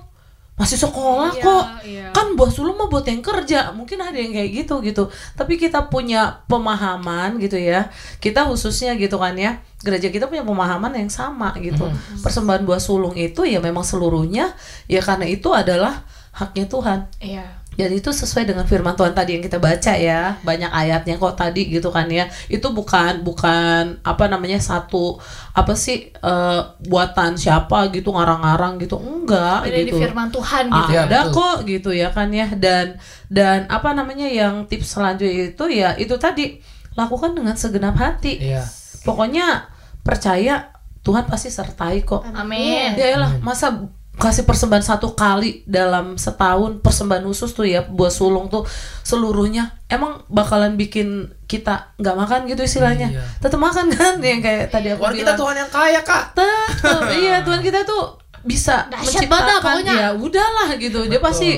[0.57, 1.65] Masih sekolah Iya, kok.
[1.85, 2.07] iya.
[2.09, 3.69] kan buah sulung mah buat yang kerja.
[3.71, 5.05] Mungkin ada yang kayak gitu gitu.
[5.37, 7.93] Tapi kita punya pemahaman gitu ya.
[8.17, 9.61] Kita khususnya gitu kan ya.
[9.77, 11.85] Gereja kita punya pemahaman yang sama gitu.
[12.25, 14.57] Persembahan buah sulung itu ya memang seluruhnya
[14.89, 16.01] ya karena itu adalah
[16.33, 16.99] haknya Tuhan.
[17.21, 17.45] Iya.
[17.77, 21.69] Dan itu sesuai dengan firman Tuhan tadi yang kita baca ya banyak ayatnya kok tadi
[21.69, 25.21] gitu kan ya itu bukan bukan apa namanya satu
[25.53, 30.89] apa sih eh, buatan siapa gitu ngarang-ngarang gitu enggak di gitu firman Tuhan gitu.
[30.89, 31.33] Iya, ada betul.
[31.37, 32.97] kok gitu ya kan ya dan
[33.29, 36.57] dan apa namanya yang tips selanjutnya itu ya itu tadi
[36.97, 38.65] lakukan dengan segenap hati Iya.
[39.05, 39.69] pokoknya
[40.01, 40.73] percaya
[41.05, 42.97] Tuhan pasti sertai kok Amin.
[42.97, 43.85] ya elah masa
[44.17, 48.65] kasih persembahan satu kali dalam setahun persembahan khusus tuh ya buat sulung tuh
[49.01, 53.23] seluruhnya emang bakalan bikin kita nggak makan gitu istilahnya Iya.
[53.39, 56.23] tetap makan kan yang kayak tadi aku Tuhan kita bilang Tuhan yang kaya kak.
[56.33, 59.93] tetap iya Tuhan kita tuh bisa menciptakan pokoknya.
[59.93, 61.23] ya udahlah gitu dia Betul.
[61.23, 61.49] pasti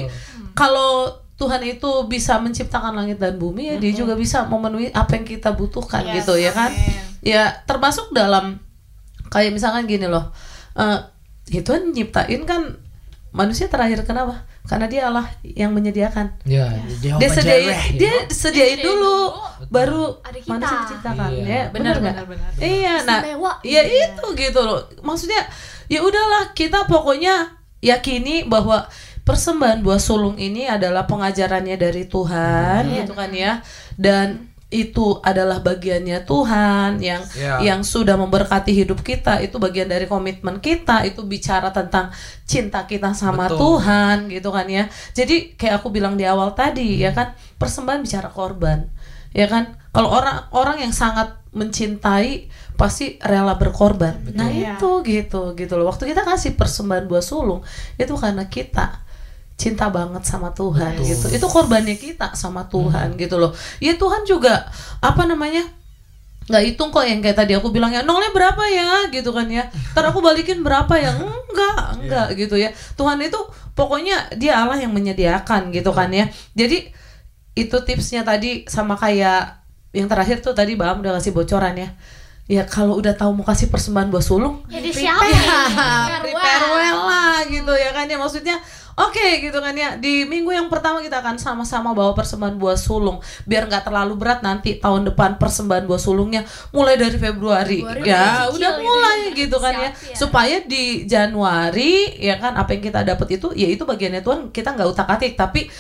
[0.52, 5.24] kalau Tuhan itu bisa menciptakan langit dan bumi ya dia juga bisa memenuhi apa yang
[5.24, 7.00] kita butuhkan Yes, gitu ya kan amin.
[7.22, 8.60] ya termasuk dalam
[9.28, 10.36] kayak misalkan gini loh
[10.76, 11.00] eh
[11.50, 12.78] ya Tuhan nyiptain kan
[13.30, 16.66] manusia terakhir kenapa karena dia Allah yang menyediakan Ya,
[16.98, 18.34] Jehovah dia sediain dia gitu.
[18.36, 19.34] sediain dulu
[19.68, 20.50] baru Ada kita.
[20.52, 21.46] manusia diciptakan Iya.
[21.46, 22.16] ya Benar, nggak?
[22.16, 22.50] benar, benar.
[22.60, 23.52] iya nah Istimewa.
[23.62, 25.42] ya itu gitu loh maksudnya
[25.86, 28.90] ya udahlah kita pokoknya yakini bahwa
[29.22, 33.62] persembahan buah sulung ini adalah pengajarannya dari Tuhan gitu kan ya
[33.96, 37.58] dan itu adalah bagiannya Tuhan yang Ya.
[37.58, 39.42] yang sudah memberkati hidup kita.
[39.42, 41.02] Itu bagian dari komitmen kita.
[41.10, 42.14] Itu bicara tentang
[42.46, 43.58] cinta kita sama Betul.
[43.82, 44.86] Tuhan gitu kan ya.
[45.18, 48.86] Jadi kayak aku bilang di awal tadi ya kan persembahan bicara korban
[49.34, 49.74] ya kan.
[49.90, 52.46] Kalau orang orang yang sangat mencintai
[52.78, 54.22] pasti rela berkorban.
[54.38, 54.78] Nah Iya.
[54.78, 55.90] itu gitu gitu loh.
[55.90, 57.66] Waktu kita kasih persembahan buah sulung
[57.98, 59.02] itu karena kita
[59.60, 61.10] cinta banget sama Tuhan Betul.
[61.12, 61.26] gitu.
[61.36, 63.52] Itu korbannya kita sama Tuhan gitu loh.
[63.84, 64.72] Ya Tuhan juga
[65.04, 65.68] apa namanya
[66.50, 69.68] nggak hitung kok yang kayak tadi aku bilang ya nolnya berapa ya gitu kan ya.
[69.94, 71.12] Ntar aku balikin berapa ya?
[71.20, 72.72] Enggak enggak gitu ya.
[72.96, 73.38] Tuhan itu
[73.76, 76.32] pokoknya dia Allah yang menyediakan gitu kan ya.
[76.56, 76.90] Jadi
[77.60, 79.60] itu tipsnya tadi sama kayak
[79.92, 81.92] yang terakhir tuh tadi Bam udah kasih bocoran ya.
[82.50, 85.22] Ya kalau udah tahu mau kasih persembahan buat sulung Jadi prepare, siapa?
[86.10, 88.18] ya, prepare well lah gitu ya kan ya.
[88.18, 88.58] Maksudnya
[89.00, 93.24] Oke gitu kan ya di minggu yang pertama kita akan sama-sama bawa persembahan buah sulung
[93.48, 96.44] biar nggak terlalu berat nanti tahun depan persembahan buah sulungnya
[96.76, 99.48] mulai dari Februari, Februari ya udah mulai gitu.
[99.48, 100.16] gitu kan ya Siap, ya.
[100.20, 104.76] supaya di Januari ya kan apa yang kita dapat itu ya itu bagiannya Tuhan kita
[104.76, 105.72] nggak utak atik tapi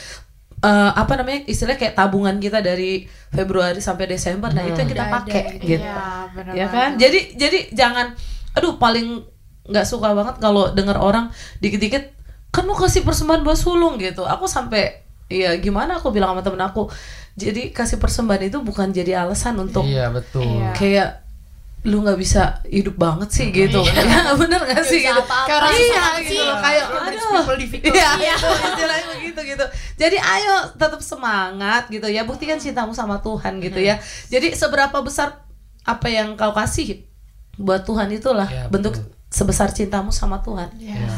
[0.64, 3.04] eh, apa namanya istilahnya kayak tabungan kita dari
[3.36, 5.84] Februari sampai Desember nah itu yang kita pakai gitu.
[6.40, 6.72] benar ya banget.
[6.72, 8.08] kan jadi jadi jangan
[8.56, 9.28] aduh paling
[9.70, 12.19] nggak suka banget kalau dengar orang dikit-dikit
[12.50, 16.60] kan mau kasih persembahan buat sulung gitu aku sampai ya gimana aku bilang sama temen
[16.60, 16.90] aku
[17.34, 20.42] jadi kasih persembahan itu bukan jadi alasan untuk Iya betul.
[20.42, 20.74] Iya.
[20.74, 21.10] kayak
[21.80, 23.96] lu nggak bisa hidup banget sih gitu ya
[24.42, 26.58] bener gak sih gitu kayak orang Iya, susah gitu gitu loh.
[26.60, 26.86] kayak
[27.32, 27.94] people difficult.
[27.96, 29.66] Iya, itu istilahnya begitu gitu.
[29.96, 32.22] Jadi ayo tetap semangat gitu ya.
[32.24, 33.96] Buktikan cintamu sama Tuhan gitu ya.
[34.28, 35.46] Jadi seberapa besar
[35.84, 37.08] apa yang kau kasih
[37.56, 39.08] buat Tuhan itulah Ya, bentuk betul.
[39.30, 40.70] Sebesar cintamu sama Tuhan.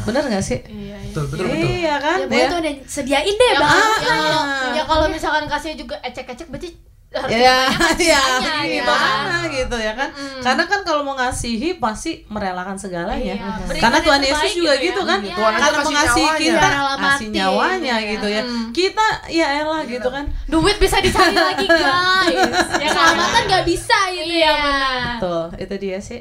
[0.04, 0.60] Bener gak sih?
[0.62, 1.08] Iya, iya.
[1.08, 1.68] Betul betul betul.
[1.70, 2.18] Iya kan?
[2.22, 2.46] Ya Ya.
[2.46, 3.72] tuh ada sediain deh Ya, bang.
[3.72, 4.70] Ah, ya kalau ah.
[4.70, 6.70] ya kalau misalkan kasih juga ecek-ecek berarti
[7.12, 7.68] harus Ya,
[8.00, 8.24] ya,
[8.64, 8.84] gitu ya.
[8.88, 10.08] mana gitu ya kan?
[10.40, 13.36] Karena kan kalau mau ngasihi pasti merelakan segalanya.
[13.36, 14.84] Iya, berikan Karena yang Tuhan Yesus juga gitu ya.
[14.86, 15.18] gitu kan?
[15.20, 15.34] Iya.
[15.36, 16.40] Tuhan Karena mengasihi nyawanya.
[16.40, 18.08] kita, kasih nyawanya Iya.
[18.10, 18.42] gitu ya.
[18.42, 18.68] Hmm.
[18.72, 20.24] Kita ya elah gitu kan?
[20.46, 22.32] Duit bisa dicari lagi guys.
[22.76, 24.52] ya Keselamatan nggak bisa gitu Iya ya.
[24.58, 25.16] benar.
[25.20, 26.20] Tuh, itu dia sih.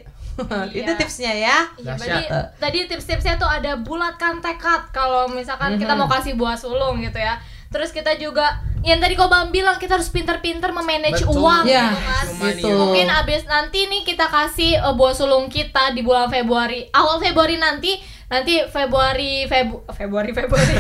[0.68, 0.84] Iya.
[0.84, 1.58] itu tipsnya ya.
[1.74, 2.24] Iya, berarti
[2.58, 7.38] tadi tips-tipsnya tuh ada bulatkan tekad kalau misalkan kita mau kasih buah sulung gitu ya.
[7.68, 11.40] Terus kita juga yang tadi kau Bang bilang kita harus pintar-pintar memanage Betul.
[11.40, 12.26] uang Ya, gitu kan.
[12.52, 12.68] gitu.
[12.68, 16.90] Mungkin abis nanti nih kita kasih uh, buah sulung kita di bulan Februari.
[16.90, 17.96] Awal Februari nanti
[18.28, 20.72] nanti Februari Febu Februari Februari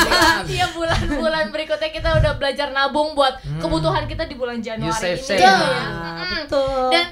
[0.56, 5.24] Iya bulan-bulan berikutnya kita udah belajar nabung buat kebutuhan kita di bulan Januari save, ini
[5.24, 5.40] save.
[5.40, 5.84] gitu ya.
[5.84, 6.32] Mm-mm.
[6.44, 6.88] Betul.
[6.90, 7.06] Dan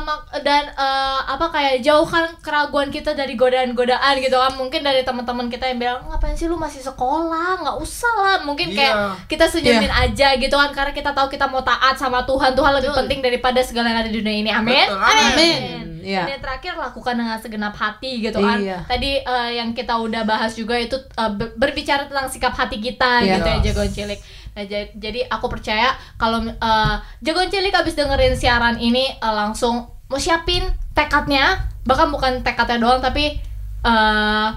[0.00, 5.46] mak- dan eh, apa kayak jauhkan keraguan kita dari godaan-godaan gitu kan mungkin dari teman-teman
[5.46, 9.10] kita yang bilang ngapain sih lu masih sekolah nggak usah lah mungkin kayak Iya.
[9.26, 12.88] kita senyumin aja gitu kan karena kita tahu kita mau taat sama Tuhan Tuhan lebih
[12.88, 13.00] Betul.
[13.02, 15.26] penting daripada segala yang ada di dunia ini amin Betul, amin.
[15.26, 15.62] Amin.
[16.00, 16.20] Iya.
[16.20, 18.78] dan yang terakhir lakukan dengan segenap hati gitu kan Iya.
[18.84, 23.34] tadi eh, yang kita udah bahas juga itu ber- berbicara tentang sikap hati kita Iya.
[23.34, 24.20] gitu ya jagoan cilik
[24.54, 29.82] nah ja- jadi aku percaya kalau eh, jagoan cilik habis dengerin siaran ini eh, langsung
[30.04, 33.34] mau siapin tekadnya bahkan bukan tekadnya doang tapi
[33.82, 34.48] eh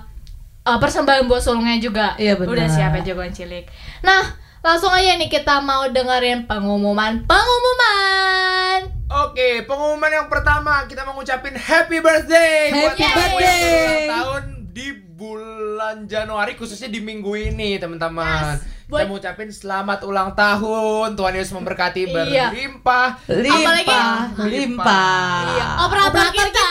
[0.64, 2.54] eh, persembahan buat sulungnya juga Iya, benar.
[2.54, 3.66] udah siap ya jagoan cilik
[4.00, 4.22] nah
[4.60, 11.56] langsung aja nih kita mau dengerin pengumuman pengumuman Oke, pengumuman yang pertama kita mau ngucapin
[11.56, 13.64] happy birthday buat Happy kamu yang birthday.
[13.64, 14.44] ulang tahun
[14.78, 18.62] di bulan Januari khususnya di minggu ini teman-teman.
[18.62, 21.18] Kita Buat- mau ngucapin selamat ulang tahun.
[21.18, 22.14] Tuhan Yesus memberkati Iya.
[22.54, 23.10] berlimpah.
[23.26, 24.14] Apalagi- Limpah,
[24.46, 25.42] limpah.
[25.50, 26.68] Iya, operator kita.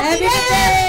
[0.00, 0.88] Happy birthday.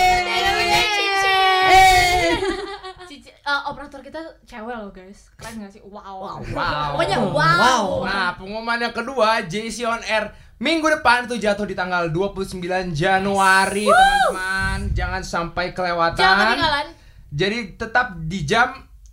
[3.03, 5.28] Cici- eh, operator kita cewek loh guys.
[5.36, 5.84] Keren gak sih?
[5.84, 6.39] Wow.
[6.39, 6.95] Wow.
[6.95, 7.36] Pokoknya wow.
[7.36, 8.07] Wow.
[8.07, 10.32] Nah, pengumuman yang kedua, JC on Air
[10.62, 14.80] minggu depan itu jatuh di tanggal 29 Januari, teman-teman.
[14.93, 16.22] Jangan sampai kelewatan.
[16.22, 16.88] Jangan ketinggalan.
[17.32, 18.70] Jadi tetap di jam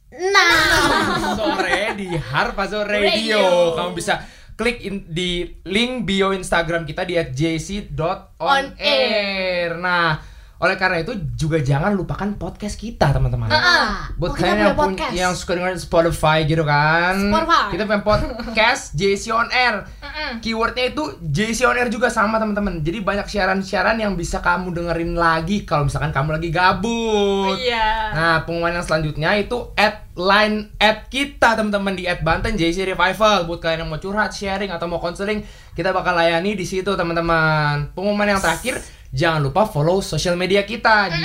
[0.08, 1.36] Nah.
[1.36, 3.12] sore di Harpazo Radio.
[3.12, 3.42] Radio.
[3.72, 4.20] Kamu bisa
[4.54, 9.76] klik in- di link bio Instagram kita di On @jc.onair.
[9.76, 10.18] Nah,
[10.58, 13.46] oleh karena itu juga jangan lupakan podcast kita, teman-teman.
[13.46, 17.70] Ah, Buat oh, kalian yang, punya, yang suka dengan Spotify gitu kan Spotify.
[17.70, 20.42] Kita punya podcast JC On Air Mm-mm.
[20.42, 25.14] Keywordnya itu JC On Air juga sama teman-teman Jadi banyak siaran-siaran yang bisa kamu dengerin
[25.14, 28.18] lagi Kalau misalkan kamu lagi gabut Iya.
[28.18, 33.46] Nah pengumuman yang selanjutnya itu Add line add kita teman-teman di Add Banten JC Revival
[33.46, 35.46] Buat kalian yang mau curhat, sharing, atau mau konseling
[35.78, 41.08] Kita bakal layani di situ teman-teman Pengumuman yang terakhir Jangan lupa follow sosial media kita
[41.08, 41.20] di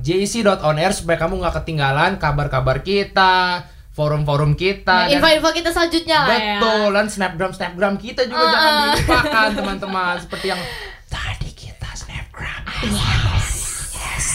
[0.00, 6.28] @jc.onair supaya kamu nggak ketinggalan kabar-kabar kita, forum-forum kita, Nah, dan info-info kita selanjutnya lah
[6.30, 6.58] ya.
[6.58, 8.52] betul dan snapgram snapgram kita juga Uh-uh.
[8.52, 10.60] jangan dilupakan teman-teman seperti yang
[11.06, 12.62] tadi kita snapgram.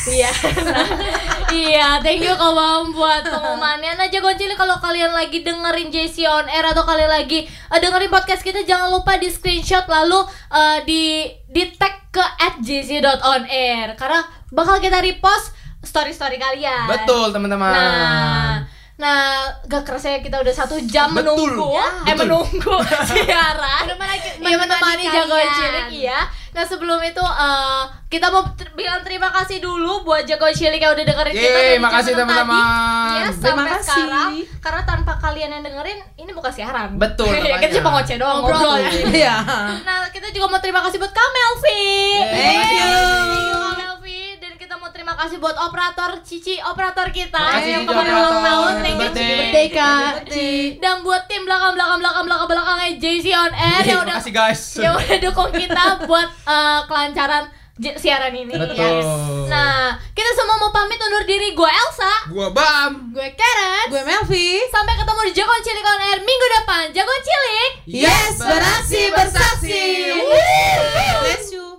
[0.10, 0.32] Iya.
[1.64, 3.96] iya, thank you Kak Bam buat pengumumannya.
[3.96, 8.12] Nah, jagoan cilik kalau kalian lagi dengerin JC on air atau kalian lagi eh, dengerin
[8.12, 10.20] podcast kita jangan lupa di screenshot lalu
[10.52, 11.04] eh, di
[11.48, 12.26] di tag ke
[12.62, 14.22] @jc.onair karena
[14.54, 16.88] bakal kita repost story-story kalian.
[16.88, 17.74] Betul teman-teman.
[17.74, 18.54] Nah,
[18.94, 21.34] nah gak kerasa ya kita udah satu jam Betul.
[21.50, 22.30] menunggu, Ya, eh betul.
[22.30, 22.76] menunggu
[23.10, 23.84] siaran,
[24.40, 25.50] iya menemani kalian.
[25.52, 26.20] cilik, iya.
[26.52, 30.94] Nah sebelum itu eh, kita mau ter- bilang terima kasih dulu buat jagoan cilik yang
[30.94, 32.54] udah dengerin kita Yeay, dari makasih teman-teman.
[32.54, 33.90] tadi, ya, Terima sampai kasih.
[33.90, 34.32] sekarang.
[34.62, 36.90] Karena tanpa kalian yang dengerin, ini bukan siaran.
[36.96, 38.78] Betul, Ya, kita cuma ngoceh doang, ngobrol.
[38.78, 38.90] ya.
[39.10, 39.36] Iya.
[39.82, 41.90] Nah, kita juga mau terima kasih buat Kak Melvi.
[42.30, 42.94] Thank you.
[42.94, 43.98] Thank you Kak
[44.94, 48.72] terima kasih buat operator Cici, operator kita Makasih, yang kemarin ulang tahun.
[48.72, 49.26] Happy Thank you birthday.
[49.26, 49.36] Cici.
[49.42, 50.14] Birthday, Kak.
[50.80, 54.16] Dan buat tim belakang belakang belakang belakang belakang belakangnya JC on air Yeay, yang udah
[54.16, 54.62] makasih guys.
[54.78, 58.54] yang udah dukung kita buat eh, kelancaran siaran ini.
[58.54, 59.50] Betul.
[59.50, 61.58] Nah, kita semua mau pamit undur diri.
[61.58, 63.10] Gue Elsa, Gua Bam.
[63.10, 63.90] gue Karen.
[63.90, 64.62] Gue Melvi.
[64.70, 66.84] Sampai ketemu di Jagoan Cilik on air minggu depan.
[66.94, 67.72] Jagoan Cilik.
[67.90, 69.82] Yes, beraksi bersaksi.
[70.22, 71.73] Bless you.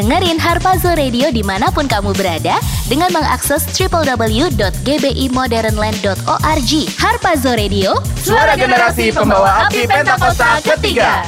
[0.00, 2.56] Dengerin Harpazo Radio di mana pun kamu berada
[2.88, 6.72] dengan mengakses www.gbimodernland.org.
[6.96, 11.20] Harpazo Radio, Suara generasi pembawa api Pentakosta ketiga.